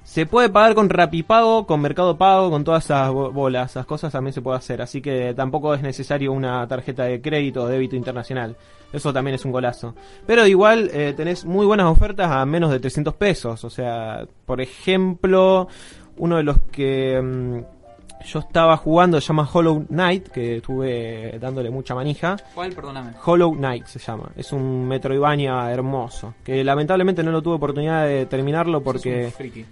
[0.03, 4.11] Se puede pagar con Rapipago, con Mercado Pago, con todas esas bo- bolas, esas cosas
[4.13, 4.81] también se puede hacer.
[4.81, 8.55] Así que tampoco es necesario una tarjeta de crédito o débito internacional.
[8.93, 9.95] Eso también es un golazo.
[10.25, 13.65] Pero igual eh, tenés muy buenas ofertas a menos de 300 pesos.
[13.65, 15.67] O sea, por ejemplo,
[16.15, 17.76] uno de los que mm,
[18.26, 22.38] yo estaba jugando se llama Hollow Knight, que estuve dándole mucha manija.
[22.53, 22.74] ¿Cuál?
[22.74, 23.11] Perdóname.
[23.24, 24.30] Hollow Knight se llama.
[24.36, 26.34] Es un Metroidvania hermoso.
[26.43, 29.65] Que lamentablemente no lo tuve oportunidad de terminarlo porque un friki.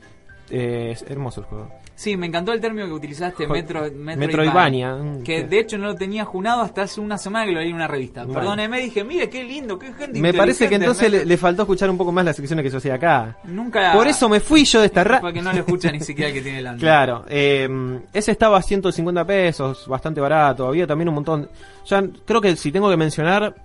[0.49, 1.69] Eh, es hermoso el juego.
[1.95, 4.97] Sí, me encantó el término que utilizaste, Jo- Metro, Metroidvania.
[5.23, 7.75] Que de hecho no lo tenía junado hasta hace una semana que lo leí en
[7.75, 8.25] una revista.
[8.25, 8.41] Bueno.
[8.41, 11.89] Perdóneme, dije, mire qué lindo, qué gente Me parece que entonces le, le faltó escuchar
[11.89, 13.37] un poco más las secciones que yo hacía acá.
[13.45, 13.93] Nunca...
[13.93, 16.35] Por eso me fui yo de esta ra Porque no le escucha ni siquiera el
[16.35, 16.81] que tiene delante.
[16.81, 17.69] Claro, eh,
[18.11, 20.67] ese estaba a 150 pesos, bastante barato.
[20.67, 21.49] Había también un montón.
[21.85, 23.55] Ya creo que si tengo que mencionar.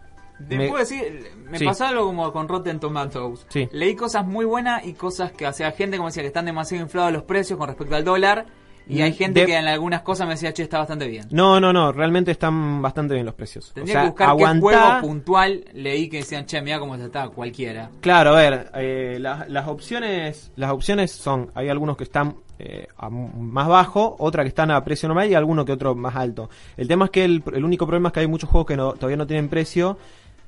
[0.49, 1.65] Te me- decir, me Sí.
[1.65, 3.47] pasó algo como con Rotten Tomatoes.
[3.49, 3.69] Sí.
[3.73, 6.83] Leí cosas muy buenas y cosas que, o sea, gente como decía que están demasiado
[6.85, 8.47] inflados los precios con respecto al dólar.
[8.89, 11.29] Y hay gente De- que en algunas cosas me decía, che, está bastante bien.
[11.31, 13.71] No, no, no, realmente están bastante bien los precios.
[13.73, 16.97] Tendría o sea, que buscar aguantá- qué juego puntual leí que decían, che, mira cómo
[16.97, 17.91] está cualquiera.
[18.01, 22.89] Claro, a ver, eh, la- las opciones las opciones son, hay algunos que están eh,
[22.99, 26.51] a más bajo, otra que están a precio normal y alguno que otro más alto.
[26.77, 28.93] El tema es que el, el único problema es que hay muchos juegos que no-
[28.95, 29.97] todavía no tienen precio,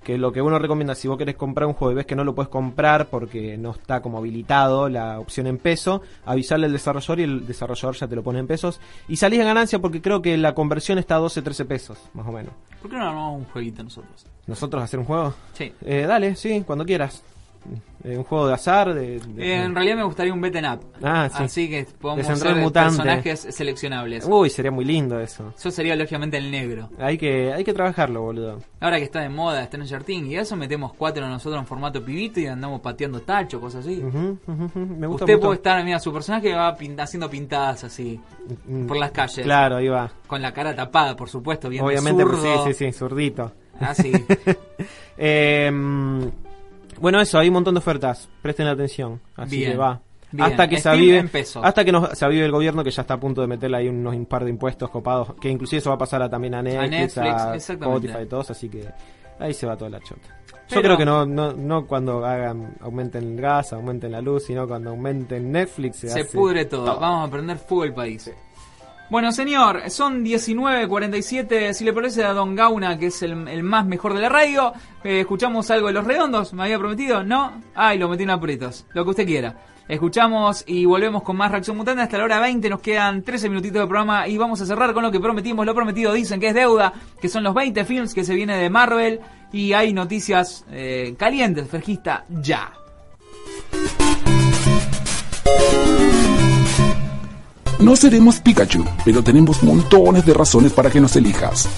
[0.02, 2.24] que lo que uno recomienda si vos querés comprar un juego y ves que no
[2.24, 7.20] lo puedes comprar porque no está como habilitado la opción en peso, avisarle al desarrollador
[7.20, 10.22] y el desarrollador ya te lo pone en pesos y salís en ganancia porque creo
[10.22, 12.52] que la conversión está a 12, 13 pesos, más o menos.
[12.80, 14.26] ¿Por qué no armamos un jueguito nosotros?
[14.46, 15.34] ¿Nosotros hacer un juego?
[15.52, 15.72] Sí.
[15.82, 17.22] Eh, dale, sí, cuando quieras.
[18.04, 19.20] Eh, un juego de azar, de...
[19.20, 20.80] de- Eh, en realidad me gustaría un beaten up.
[21.04, 21.42] Ah, sí.
[21.44, 22.26] Así que podemos
[22.60, 22.96] Mutante.
[22.96, 24.24] personajes seleccionables.
[24.28, 25.54] Uy, sería muy lindo eso.
[25.62, 26.90] Yo sería lógicamente el negro.
[26.98, 28.58] Hay que, hay que trabajarlo, boludo.
[28.80, 32.40] Ahora que está de moda Stranger Things y eso, metemos cuatro nosotros en formato pibito
[32.40, 34.02] y andamos pateando tacho, cosas así.
[34.02, 35.40] Me gusta Usted mucho.
[35.40, 38.20] puede estar, mira, su personaje va haciendo pintadas así
[38.66, 39.44] Mm, por las calles.
[39.44, 40.10] Claro, ahí va.
[40.26, 42.64] Con la cara tapada, por supuesto, bien Obviamente, pues, zurdo.
[42.66, 43.52] sí, sí, sí, zurdito.
[43.80, 44.10] Ah, sí.
[45.16, 46.22] Eh, mm,
[47.00, 48.28] bueno, eso, hay un montón de ofertas.
[48.40, 49.20] Presten atención.
[49.36, 49.72] Así Bien.
[49.72, 50.00] que va.
[50.30, 50.50] Bien.
[50.50, 51.28] Hasta que se avive,
[51.62, 53.88] hasta que nos, se avive el gobierno que ya está a punto de meterle ahí
[53.88, 56.62] unos un par de impuestos copados, que inclusive eso va a pasar a, también a
[56.62, 58.06] Netflix, a, Netflix, exactamente.
[58.06, 58.88] Spotify y todos, así que
[59.38, 60.34] ahí se va toda la chota.
[60.68, 64.66] Yo creo que no, no, no cuando hagan, aumenten el gas, aumenten la luz, sino
[64.66, 66.98] cuando aumenten Netflix se, Se hace pudre todo.
[66.98, 68.32] Vamos a prender fuego el país.
[69.12, 71.74] Bueno, señor, son 19.47.
[71.74, 74.72] Si le parece a Don Gauna, que es el, más mejor de la radio,
[75.04, 76.54] eh, escuchamos algo de los redondos.
[76.54, 77.22] ¿Me había prometido?
[77.22, 77.60] ¿No?
[77.74, 78.86] Ay, lo metí en aprietos.
[78.94, 79.54] Lo que usted quiera.
[79.86, 82.00] Escuchamos y volvemos con más Reacción Mutante.
[82.00, 85.02] Hasta la hora 20 nos quedan 13 minutitos de programa y vamos a cerrar con
[85.02, 85.66] lo que prometimos.
[85.66, 88.70] Lo prometido dicen que es deuda, que son los 20 films que se viene de
[88.70, 89.20] Marvel
[89.52, 92.72] y hay noticias eh, calientes, fresquista, ya.
[97.82, 101.68] No seremos Pikachu, pero tenemos montones de razones para que nos elijas.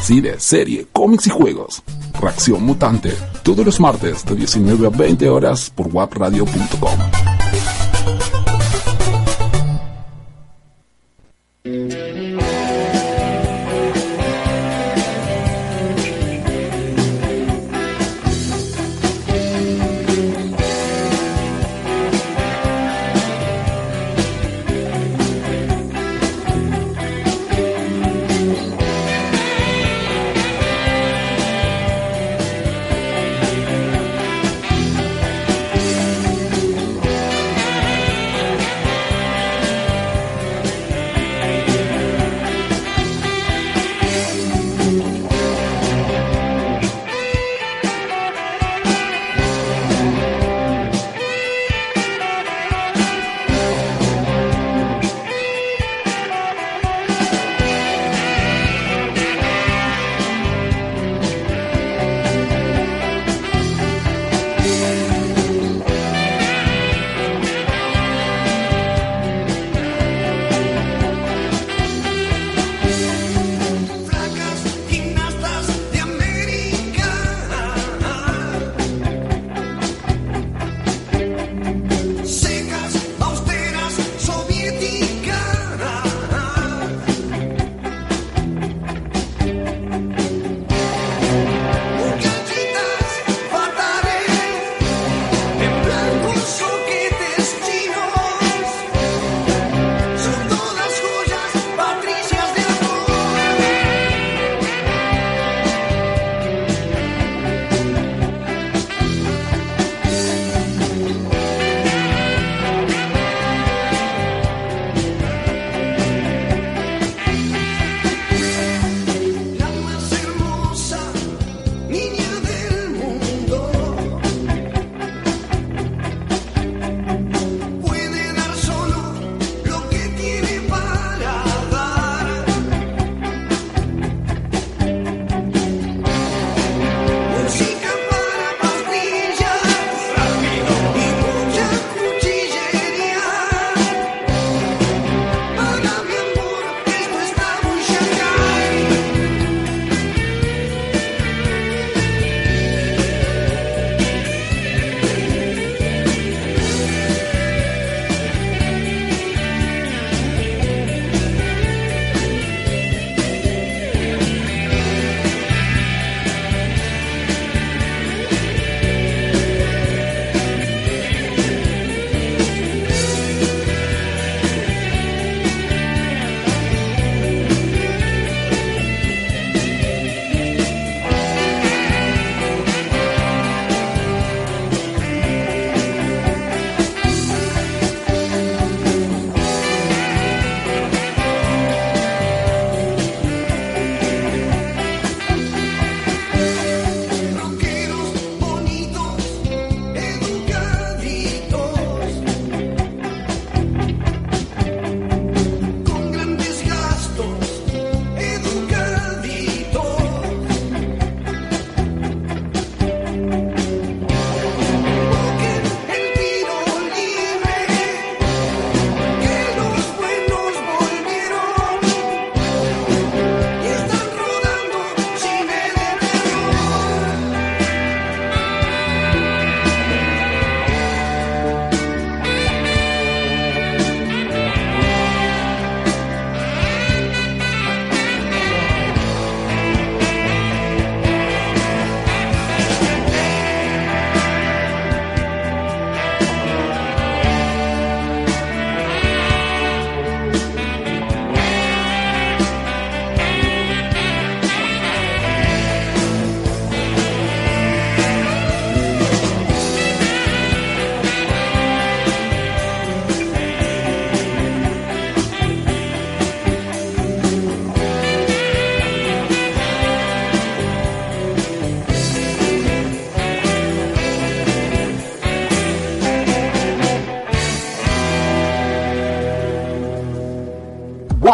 [0.00, 1.82] Cine, serie, cómics y juegos.
[2.18, 7.45] Reacción Mutante, todos los martes de 19 a 20 horas por wapradio.com.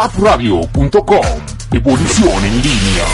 [0.03, 1.21] papradio.com
[1.71, 3.05] Evolución en línea.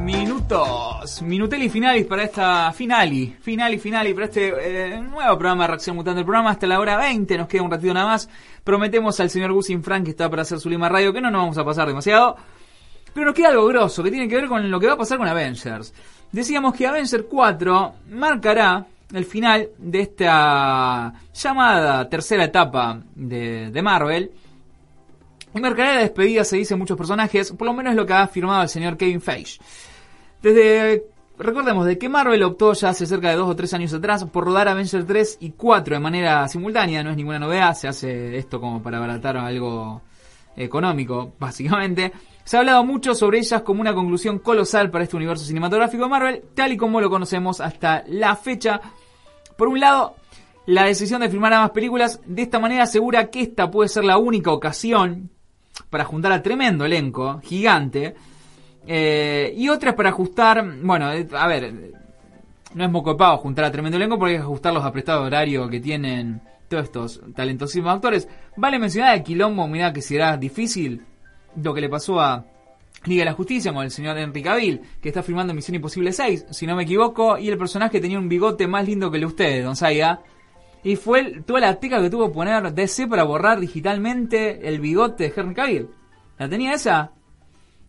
[0.00, 5.68] Minutos, minutel y finalis para esta finali, finali, finali para este eh, nuevo programa de
[5.68, 6.20] Reacción Mutante.
[6.20, 8.30] El programa hasta la hora 20, nos queda un ratito nada más.
[8.64, 11.42] Prometemos al señor Gusin Frank que está para hacer su Lima Radio, que no nos
[11.42, 12.38] vamos a pasar demasiado.
[13.14, 15.18] Pero nos queda algo grosso que tiene que ver con lo que va a pasar
[15.18, 15.94] con Avengers.
[16.32, 24.32] Decíamos que Avengers 4 marcará el final de esta llamada tercera etapa de, de Marvel.
[25.54, 28.22] Y marcará la despedida, se dice muchos personajes, por lo menos es lo que ha
[28.22, 29.60] afirmado el señor Kevin Feige.
[30.42, 31.04] Desde,
[31.38, 34.44] recordemos, de que Marvel optó ya hace cerca de dos o tres años atrás por
[34.44, 38.60] rodar Avengers 3 y 4 de manera simultánea, no es ninguna novedad, se hace esto
[38.60, 40.02] como para abaratar algo
[40.56, 42.12] económico, básicamente.
[42.44, 46.10] Se ha hablado mucho sobre ellas como una conclusión colosal para este universo cinematográfico de
[46.10, 48.80] Marvel, tal y como lo conocemos hasta la fecha.
[49.56, 50.16] Por un lado,
[50.66, 54.18] la decisión de filmar ambas películas de esta manera asegura que esta puede ser la
[54.18, 55.30] única ocasión
[55.88, 58.14] para juntar a tremendo elenco, gigante,
[58.86, 61.72] eh, y otra es para ajustar, bueno, eh, a ver,
[62.74, 65.70] no es moco de juntar a tremendo elenco porque hay que ajustar los aprestados horarios
[65.70, 68.28] que tienen todos estos talentosísimos actores.
[68.56, 71.02] Vale mencionar el quilombo, mirá que será difícil
[71.62, 72.44] lo que le pasó a
[73.04, 76.46] Liga de la Justicia con el señor Henry Cavill, que está filmando Misión Imposible 6,
[76.50, 79.26] si no me equivoco, y el personaje tenía un bigote más lindo que el de
[79.26, 80.20] ustedes, Don Zaya.
[80.82, 84.80] Y fue el- toda la teca que tuvo que poner DC para borrar digitalmente el
[84.80, 85.88] bigote de Henry Cavill.
[86.38, 87.12] ¿La tenía esa?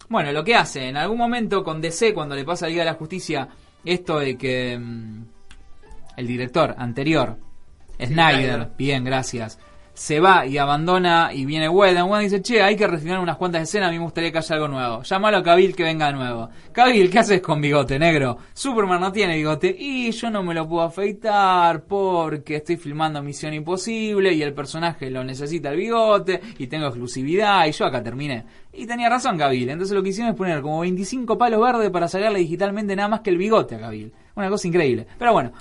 [0.09, 2.91] Bueno, lo que hace, en algún momento con DC, cuando le pasa a Liga de
[2.91, 3.47] la Justicia,
[3.83, 5.23] esto de que mm,
[6.17, 7.37] el director anterior,
[7.97, 8.69] Snyder, Snyder.
[8.77, 9.57] bien, gracias,
[9.95, 12.09] se va y abandona y viene Whedon.
[12.09, 14.55] Whedon dice, che, hay que refinar unas cuantas escenas, a mí me gustaría que haya
[14.55, 15.01] algo nuevo.
[15.01, 16.49] Llámalo a Cavill que venga de nuevo.
[16.73, 18.37] Cavill, ¿qué haces con bigote negro?
[18.53, 23.53] Superman no tiene bigote y yo no me lo puedo afeitar porque estoy filmando Misión
[23.53, 28.45] Imposible y el personaje lo necesita el bigote y tengo exclusividad y yo acá terminé.
[28.73, 32.09] Y tenía razón Cavill, entonces lo que hicieron es poner como 25 palos verdes para
[32.09, 34.11] sacarle digitalmente nada más que el bigote a Cavill.
[34.35, 35.07] Una cosa increíble.
[35.17, 35.53] Pero bueno,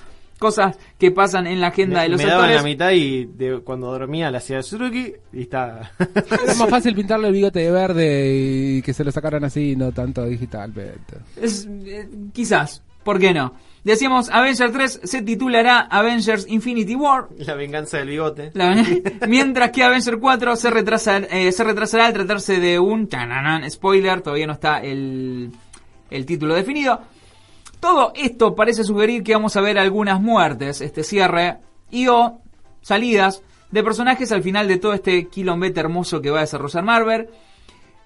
[0.45, 2.63] cosas que pasan en la agenda de Me, los me daban actores.
[2.63, 5.93] la mitad y de, cuando dormía la hacía Suzuki y está.
[5.99, 9.93] Era más fácil pintarle el bigote de verde y que se lo sacaran así, no
[9.93, 11.17] tanto digitalmente.
[11.41, 13.55] Es, eh, quizás, ¿por qué no?
[13.85, 18.51] Decíamos, Avengers 3 se titulará Avengers Infinity War, la venganza del bigote.
[18.55, 18.83] la-
[19.29, 23.09] mientras que Avengers 4 se, retrasa, eh, se retrasará al tratarse de un
[23.71, 25.51] spoiler, todavía no está el,
[26.11, 26.99] el título definido.
[27.85, 31.59] Todo esto parece sugerir que vamos a ver algunas muertes, este cierre,
[31.91, 32.41] y o
[32.81, 37.29] salidas de personajes al final de todo este quilombete hermoso que va a desarrollar Marvel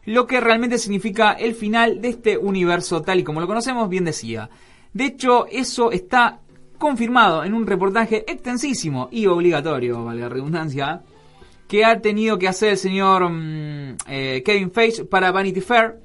[0.04, 4.04] lo que realmente significa el final de este universo tal y como lo conocemos, bien
[4.04, 4.50] decía.
[4.92, 6.40] De hecho, eso está
[6.76, 11.02] confirmado en un reportaje extensísimo y obligatorio, valga la redundancia,
[11.68, 16.00] que ha tenido que hacer el señor mm, eh, Kevin Feige para Vanity Fair,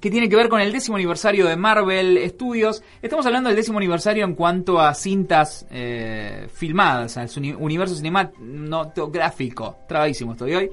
[0.00, 2.82] que tiene que ver con el décimo aniversario de Marvel Studios.
[3.02, 9.76] Estamos hablando del décimo aniversario en cuanto a cintas eh, filmadas, al uni- universo cinematográfico.
[9.88, 10.70] Trabadísimo estoy hoy.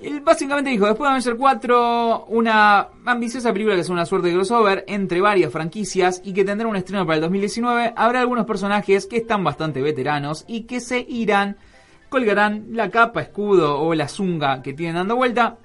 [0.00, 4.34] Él básicamente dijo, después de Avengers 4, una ambiciosa película que es una suerte de
[4.34, 9.06] crossover entre varias franquicias y que tendrá un estreno para el 2019, habrá algunos personajes
[9.06, 11.56] que están bastante veteranos y que se irán,
[12.08, 15.58] colgarán la capa, escudo o la zunga que tienen dando vuelta.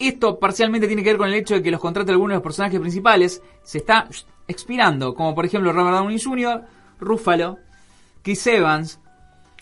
[0.00, 2.36] Esto parcialmente tiene que ver con el hecho de que los contratos de algunos de
[2.36, 4.08] los personajes principales se está
[4.48, 6.64] expirando, como por ejemplo Robert Downey Jr.,
[6.98, 7.58] Ruffalo,
[8.22, 8.98] Chris Evans,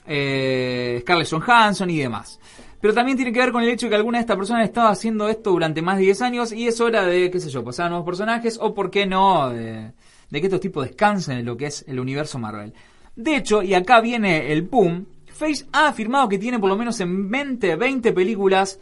[0.07, 2.39] eh, Scarlett Johansson y demás.
[2.81, 4.69] Pero también tiene que ver con el hecho de que algunas de estas personas han
[4.69, 7.65] estado haciendo esto durante más de 10 años y es hora de, qué sé yo,
[7.65, 9.91] pasar a nuevos personajes o, por qué no, de,
[10.31, 12.73] de que estos tipos descansen en lo que es el universo Marvel.
[13.17, 17.01] De hecho, y acá viene el boom, Face ha afirmado que tiene por lo menos
[17.01, 18.79] en mente 20 películas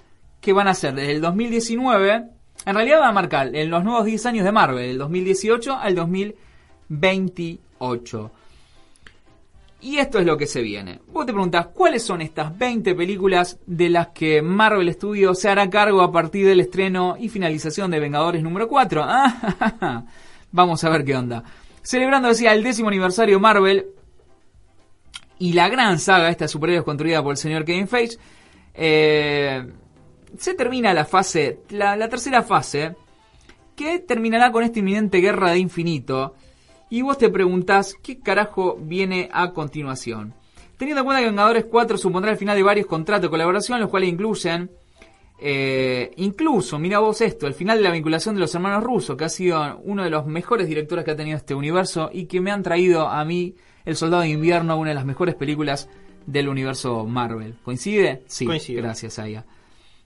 [0.46, 2.24] que van a ser desde el 2019,
[2.66, 5.96] en realidad va a marcar en los nuevos 10 años de Marvel, del 2018 al
[5.96, 8.30] 2028.
[9.80, 11.00] Y esto es lo que se viene.
[11.08, 15.68] Vos te preguntás, ¿cuáles son estas 20 películas de las que Marvel Studios se hará
[15.68, 19.04] cargo a partir del estreno y finalización de Vengadores número 4?
[19.08, 20.04] Ah,
[20.52, 21.42] Vamos a ver qué onda.
[21.82, 23.86] Celebrando, decía, el décimo aniversario Marvel
[25.40, 28.16] y la gran saga esta de superhéroes construida por el señor Kevin Feige,
[28.74, 29.66] eh,
[30.38, 32.94] se termina la fase, la, la tercera fase,
[33.74, 36.34] que terminará con esta inminente guerra de infinito.
[36.88, 40.34] Y vos te preguntás, ¿qué carajo viene a continuación?
[40.76, 43.90] Teniendo en cuenta que Vengadores 4 supondrá el final de varios contratos de colaboración, los
[43.90, 44.70] cuales incluyen,
[45.38, 49.24] eh, incluso, mira vos esto, el final de la vinculación de los hermanos rusos, que
[49.24, 52.50] ha sido uno de los mejores directores que ha tenido este universo y que me
[52.50, 53.54] han traído a mí
[53.84, 55.88] El Soldado de Invierno, una de las mejores películas
[56.26, 57.56] del universo Marvel.
[57.64, 58.22] ¿Coincide?
[58.26, 59.44] Sí, gracias a ella.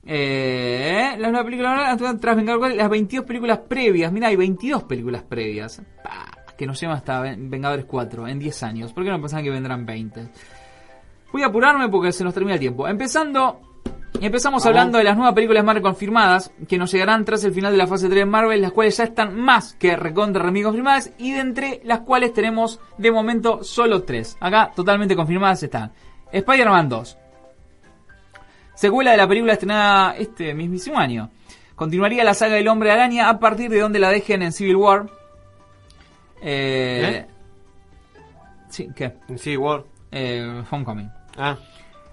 [0.07, 4.11] Eh, las nuevas películas tras Vengadores, las 22 películas previas.
[4.13, 5.83] Mira, hay 22 películas previas.
[6.03, 6.27] Pa,
[6.57, 8.93] que nos lleva hasta Ven- Vengadores 4 en 10 años.
[8.93, 10.29] ¿Por qué no pensaban que vendrán 20?
[11.33, 12.89] Voy a apurarme porque se nos termina el tiempo.
[12.89, 13.61] Empezando,
[14.21, 17.79] empezamos hablando de las nuevas películas Marvel confirmadas que nos llegarán tras el final de
[17.79, 21.33] la fase 3 de Marvel, las cuales ya están más que recontra remil confirmadas y
[21.33, 24.39] de entre las cuales tenemos de momento solo 3.
[24.41, 25.93] Acá totalmente confirmadas están.
[26.33, 27.17] Spider-Man 2.
[28.81, 31.29] Secuela de la película estrenada este mismísimo año.
[31.75, 35.07] Continuaría la saga del Hombre Araña a partir de donde la dejen en Civil War.
[36.41, 37.27] Eh,
[38.71, 39.13] Sí, ¿qué?
[39.37, 39.85] Sí, War.
[40.11, 41.11] Eh, Homecoming.
[41.37, 41.59] Ah,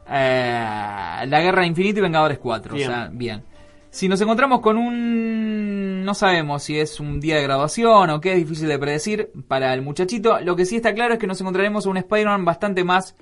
[0.10, 2.76] Eh, la Guerra de Infinito y Vengadores 4.
[2.76, 2.90] Bien.
[2.90, 3.44] O sea, bien.
[3.90, 6.04] Si nos encontramos con un...
[6.04, 9.74] No sabemos si es un día de graduación o qué, es difícil de predecir para
[9.74, 10.42] el muchachito.
[10.42, 13.16] Lo que sí está claro es que nos encontraremos a un Spider-Man bastante más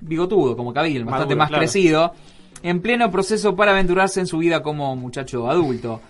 [0.00, 1.60] bigotudo, como Cavill, bastante Maduro, más claro.
[1.60, 2.12] crecido,
[2.62, 6.00] en pleno proceso para aventurarse en su vida como muchacho adulto.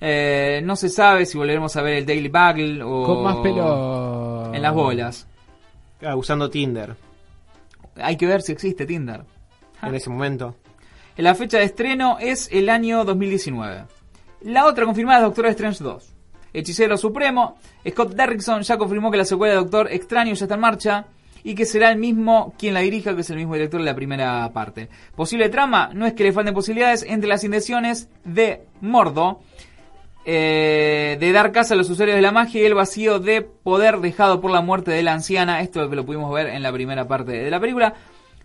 [0.00, 3.04] Eh, no se sabe si volveremos a ver el Daily Bugle o...
[3.04, 4.52] Con más pelo.
[4.54, 5.26] En las bolas.
[6.04, 6.94] ah, usando Tinder
[7.96, 9.22] Hay que ver si existe Tinder.
[9.82, 10.56] en ese momento.
[11.16, 13.84] La fecha de estreno es el año 2019.
[14.42, 16.12] La otra confirmada es Doctor Strange 2.
[16.52, 17.56] Hechicero Supremo,
[17.88, 21.06] Scott Derrickson ya confirmó que la secuela de Doctor Extraño ya está en marcha
[21.46, 23.94] y que será el mismo quien la dirija, que es el mismo director de la
[23.94, 24.88] primera parte.
[25.14, 29.38] Posible trama, no es que le falten posibilidades entre las intenciones de Mordo,
[30.24, 33.98] eh, de dar casa a los usuarios de la magia y el vacío de poder
[33.98, 35.60] dejado por la muerte de la anciana.
[35.60, 37.94] Esto que lo pudimos ver en la primera parte de la película.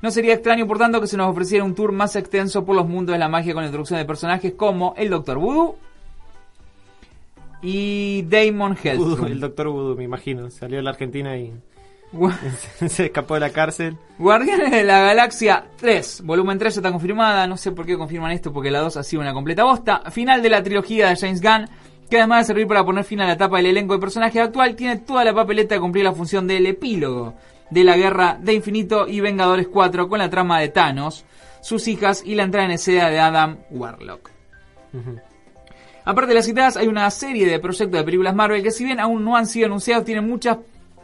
[0.03, 2.87] No sería extraño, por tanto, que se nos ofreciera un tour más extenso por los
[2.87, 5.75] mundos de la magia con la introducción de personajes como el Doctor Voodoo
[7.63, 9.25] y Damon Voodoo, Hellstrom.
[9.25, 10.51] el doctor Voodoo, me imagino.
[10.51, 11.51] Salió de la Argentina y
[12.87, 13.97] se escapó de la cárcel.
[14.17, 18.31] Guardianes de la Galaxia 3, volumen 3 ya está confirmada, no sé por qué confirman
[18.31, 20.03] esto porque la 2 ha sido una completa bosta.
[20.11, 21.69] Final de la trilogía de James Gunn,
[22.09, 24.75] que además de servir para poner fin a la etapa del elenco de personajes actual,
[24.75, 27.35] tiene toda la papeleta de cumplir la función del epílogo
[27.69, 31.25] de la Guerra de Infinito y Vengadores 4 con la trama de Thanos,
[31.61, 34.29] sus hijas y la entrada en escena de Adam Warlock.
[36.03, 38.99] Aparte de las citadas, hay una serie de proyectos de películas Marvel que si bien
[38.99, 40.57] aún no han sido anunciados, tienen muchas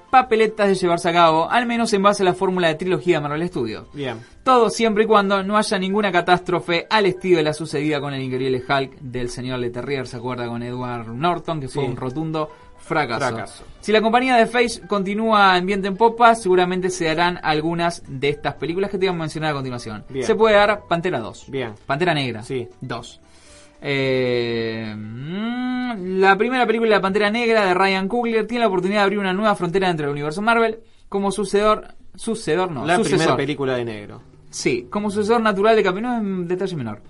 [0.10, 3.22] papeletas de llevarse a cabo, al menos en base a la fórmula de trilogía de
[3.28, 3.88] Marvel Studios.
[3.94, 4.20] Bien.
[4.44, 8.22] Todo siempre y cuando no haya ninguna catástrofe al estilo de la sucedida con el
[8.22, 10.48] increíble Hulk del señor Leterrier, ¿se acuerda?
[10.48, 11.90] Con Edward Norton, que fue Sí.
[11.90, 12.50] un rotundo
[12.80, 13.28] fracaso.
[13.28, 13.64] Fracaso.
[13.82, 18.30] Si la compañía de Face continúa en viento en popa, seguramente se darán algunas de
[18.30, 20.06] estas películas que te voy a mencionar a continuación.
[20.10, 20.26] Bien.
[20.26, 21.46] Se puede dar Pantera 2.
[21.50, 21.74] Bien.
[21.86, 22.44] Pantera Negra.
[22.44, 22.68] Sí.
[22.80, 23.20] 2.
[23.82, 29.00] Eh, mm, la primera película de la Pantera Negra de Ryan Coogler tiene la oportunidad
[29.02, 33.18] de abrir una nueva frontera dentro del universo Marvel como sucedor, sucedor no, la sucesor.
[33.18, 34.22] primera película de negro.
[34.50, 37.02] Sí, como sucesor natural de Capitán, no es un detalle menor.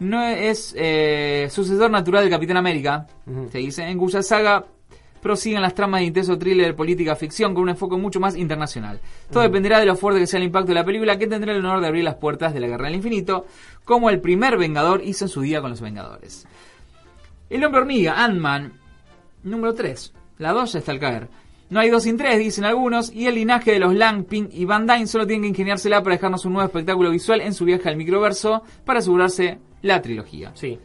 [0.00, 3.06] No es eh, sucesor natural de Capitán América,
[3.52, 4.64] se dice, en cuya saga
[5.20, 9.00] prosiguen las tramas de intenso thriller política ficción con un enfoque mucho más internacional.
[9.30, 11.64] Todo dependerá de lo fuerte que sea el impacto de la película que tendrá el
[11.64, 13.46] honor de abrir las puertas de la Guerra del Infinito,
[13.84, 16.46] como el primer Vengador hizo en su día con los Vengadores.
[17.50, 18.72] El hombre hormiga, Ant-Man,
[19.42, 20.12] número 3.
[20.38, 21.28] La 2 ya está al caer.
[21.70, 24.64] No hay dos sin tres, dicen algunos, y el linaje de los Lang, Pink y
[24.64, 27.90] Van Dyne solo tienen que ingeniársela para dejarnos un nuevo espectáculo visual en su viaje
[27.90, 30.52] al microverso para asegurarse la trilogía.
[30.54, 30.78] Sí.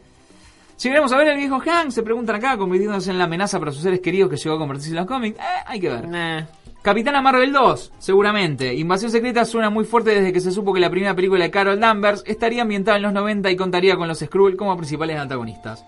[0.82, 1.90] ¿Llegaremos a ver el viejo Hank?
[1.90, 4.90] Se preguntan acá, convirtiéndose en la amenaza para sus seres queridos que llegó a convertirse
[4.90, 5.38] en los cómics.
[5.38, 6.08] Eh, hay que ver.
[6.08, 6.42] Nah.
[6.82, 8.74] Capitana Marvel 2, seguramente.
[8.74, 11.80] Invasión Secreta suena muy fuerte desde que se supo que la primera película de Carol
[11.80, 15.86] Danvers estaría ambientada en los 90 y contaría con los Skrull como principales antagonistas.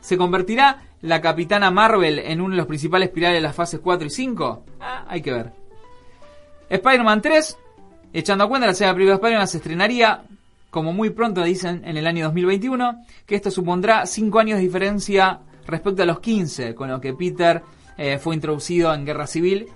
[0.00, 4.08] ¿Se convertirá la Capitana Marvel en uno de los principales pilares de las fases 4
[4.08, 4.64] y 5?
[4.80, 5.52] Ah, hay que ver.
[6.68, 7.58] Spider-Man 3,
[8.12, 10.24] echando a cuenta la película de Spider-Man se estrenaría,
[10.72, 15.40] como muy pronto dicen, en el año 2021, que esto supondrá 5 años de diferencia
[15.66, 17.62] respecto a los 15, con lo que Peter
[17.98, 19.66] eh, fue introducido en Guerra Civil,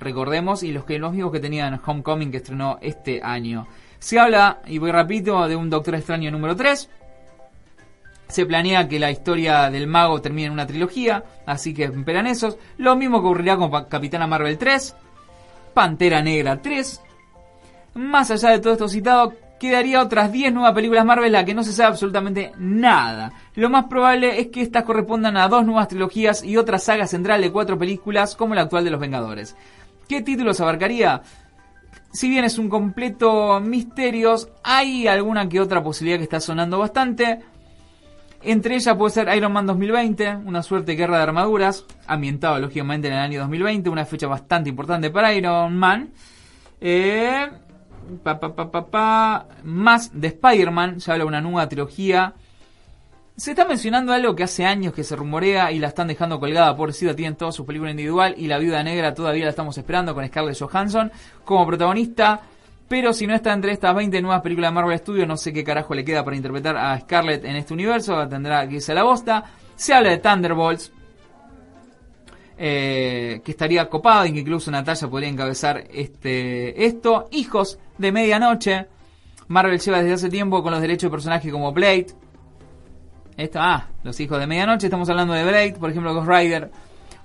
[0.00, 3.68] recordemos, y los, que, los mismos que tenían Homecoming que estrenó este año.
[3.98, 6.88] Se habla, y voy rapidito, de un Doctor Extraño número 3.
[8.28, 12.56] Se planea que la historia del mago termine en una trilogía, así que esperan esos.
[12.78, 14.96] Lo mismo que ocurrirá con Capitana Marvel 3,
[15.74, 17.02] Pantera Negra 3.
[17.96, 21.62] Más allá de todo esto citado, quedaría otras 10 nuevas películas Marvel a que no
[21.62, 23.32] se sabe absolutamente nada.
[23.54, 27.40] Lo más probable es que estas correspondan a dos nuevas trilogías y otra saga central
[27.40, 29.56] de cuatro películas como la actual de los Vengadores.
[30.08, 31.22] ¿Qué títulos abarcaría?
[32.12, 37.40] Si bien es un completo misterios, hay alguna que otra posibilidad que está sonando bastante.
[38.42, 43.08] Entre ellas puede ser Iron Man 2020, una suerte de guerra de armaduras, ambientado lógicamente
[43.08, 46.10] en el año 2020, una fecha bastante importante para Iron Man.
[46.80, 47.48] Eh,
[48.22, 49.46] Pa, pa, pa.
[49.64, 52.34] Más de Spider-Man, ya habla de una nueva trilogía.
[53.36, 56.74] Se está mencionando algo que hace años que se rumorea y la están dejando colgada,
[56.74, 60.26] pobrecita, tienen toda su película individual y la Viuda Negra todavía la estamos esperando con
[60.26, 61.12] Scarlett Johansson
[61.44, 62.40] como protagonista.
[62.88, 65.64] Pero si no está entre estas 20 nuevas películas de Marvel Studios, no sé qué
[65.64, 69.02] carajo le queda para interpretar a Scarlett en este universo, tendrá que irse a la
[69.02, 69.44] bosta.
[69.74, 70.92] Se habla de Thunderbolts,
[72.58, 77.28] eh, que estaría copado y que incluso Natalia podría encabezar este esto.
[77.30, 78.86] Hijos de Medianoche.
[79.48, 82.06] Marvel lleva desde hace tiempo con los derechos de personajes como Blade.
[83.36, 84.86] Esto, ah, los hijos de Medianoche.
[84.86, 86.70] Estamos hablando de Blade, por ejemplo, Ghost Rider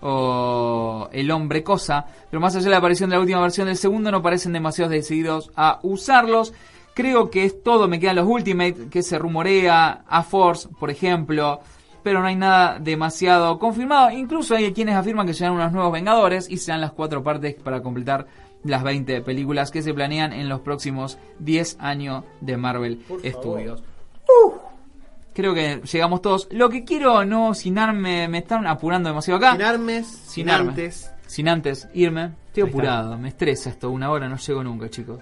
[0.01, 2.05] o El Hombre Cosa.
[2.29, 4.91] Pero más allá de la aparición de la última versión del segundo, no parecen demasiado
[4.91, 6.53] decididos a usarlos.
[6.93, 11.61] Creo que es todo, me quedan los Ultimate, que se rumorea, a Force, por ejemplo
[12.03, 14.11] pero no hay nada demasiado confirmado.
[14.11, 17.81] Incluso hay quienes afirman que serán unos nuevos Vengadores y serán las cuatro partes para
[17.81, 18.27] completar
[18.63, 23.83] las 20 películas que se planean en los próximos 10 años de Marvel Studios.
[25.33, 26.47] Creo que llegamos todos.
[26.51, 29.53] Lo que quiero no sin arme, me están apurando demasiado acá.
[29.53, 30.69] Sin armes, sin, arme.
[30.69, 31.11] antes.
[31.25, 32.31] Sin antes irme.
[32.47, 33.89] Estoy apurado, me estresa esto.
[33.89, 35.19] Una hora no llego nunca, chicos.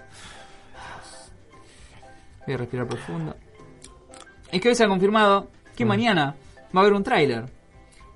[2.44, 3.36] Voy a respirar profundo.
[4.50, 6.34] Es que hoy se ha confirmado que mañana
[6.74, 7.46] va a haber un tráiler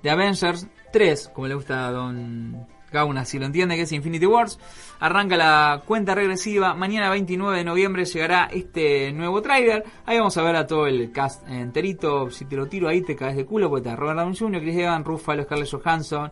[0.03, 4.25] de Avengers 3, como le gusta a Don Gauna, si lo entiende, que es Infinity
[4.25, 4.57] Wars.
[4.99, 6.73] Arranca la cuenta regresiva.
[6.75, 9.83] Mañana 29 de noviembre llegará este nuevo tráiler.
[10.05, 12.29] Ahí vamos a ver a todo el cast enterito.
[12.31, 14.77] Si te lo tiro ahí te caes de culo, porque está Robert Downey Jr., Chris
[14.77, 16.31] Evans, Ruffalo, Scarlett Johansson,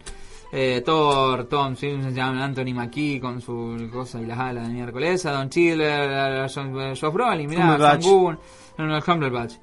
[0.54, 5.50] eh, Thor, Tom Simpson, Anthony McKee con su cosa y las alas de miércoles, Don
[5.50, 7.64] Chiller, John- a Josh Brolin, mirá.
[8.04, 8.40] Sam Gunn,
[8.78, 9.54] no, no, Cumberbatch.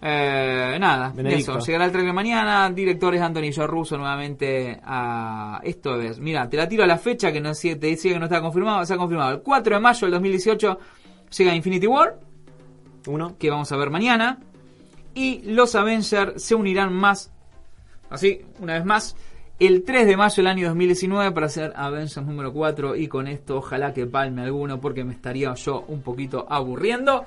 [0.00, 1.58] Eh, nada, Benedicto.
[1.58, 6.56] eso, llegará el trailer mañana, directores Anthony Joe Russo nuevamente a esto es, mira, te
[6.56, 8.96] la tiro a la fecha que no te decía que no está confirmado, se ha
[8.96, 10.78] confirmado, el 4 de mayo del 2018
[11.36, 12.16] llega Infinity War,
[13.08, 13.36] Uno.
[13.38, 14.38] que vamos a ver mañana,
[15.14, 17.32] y los Avengers se unirán más,
[18.08, 19.16] así, una vez más,
[19.58, 23.56] el 3 de mayo del año 2019 para hacer Avengers número 4 y con esto
[23.56, 27.24] ojalá que palme alguno porque me estaría yo un poquito aburriendo.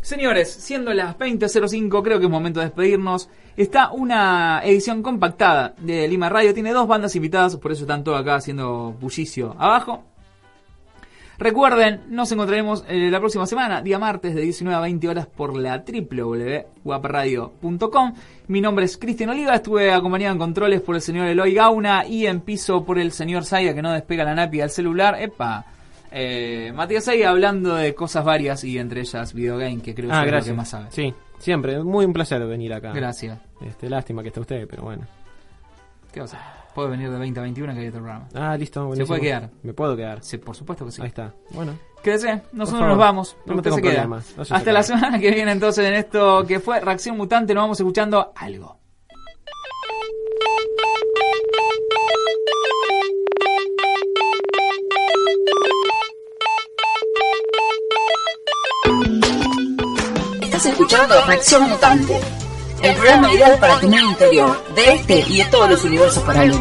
[0.00, 3.28] Señores, siendo las 20.05 creo que es momento de despedirnos.
[3.56, 8.18] Está una edición compactada de Lima Radio, tiene dos bandas invitadas, por eso están todos
[8.18, 10.04] acá haciendo bullicio abajo.
[11.40, 15.56] Recuerden, nos encontraremos eh, la próxima semana, día martes de 19 a 20 horas por
[15.56, 18.14] la www.guapradio.com.
[18.48, 22.26] Mi nombre es Cristian Oliva, estuve acompañado en controles por el señor Eloy Gauna y
[22.26, 25.16] en piso por el señor Saida que no despega la napi del celular.
[25.18, 25.64] Epa,
[26.10, 30.24] eh, Matías Saida hablando de cosas varias y entre ellas videogame, que creo que Ah,
[30.24, 30.86] es lo que más sabe.
[30.90, 31.82] Sí, siempre.
[31.82, 32.92] Muy un placer venir acá.
[32.92, 33.38] Gracias.
[33.60, 35.06] Este, lástima que está usted, pero bueno.
[36.12, 36.60] ¿Qué vas a hacer?
[36.74, 38.28] Puede venir de 20 a 21 que hay otro programa.
[38.34, 38.80] Ah, listo.
[38.80, 39.08] Se buenísimo.
[39.08, 39.50] puede quedar.
[39.62, 40.22] Me puedo quedar.
[40.22, 41.02] Sí, por supuesto que sí.
[41.02, 41.34] Ahí está.
[41.50, 41.76] Bueno.
[42.02, 43.36] Quédese, nosotros nos vamos.
[43.44, 44.06] No usted tengo se queda.
[44.06, 47.64] No se Hasta la semana que viene entonces en esto que fue Reacción Mutante nos
[47.64, 48.78] vamos escuchando algo.
[60.42, 62.20] Estás escuchando Reacción Mutante,
[62.82, 66.60] el programa ideal para tu mente interior, de este y de todos los universos paralelos.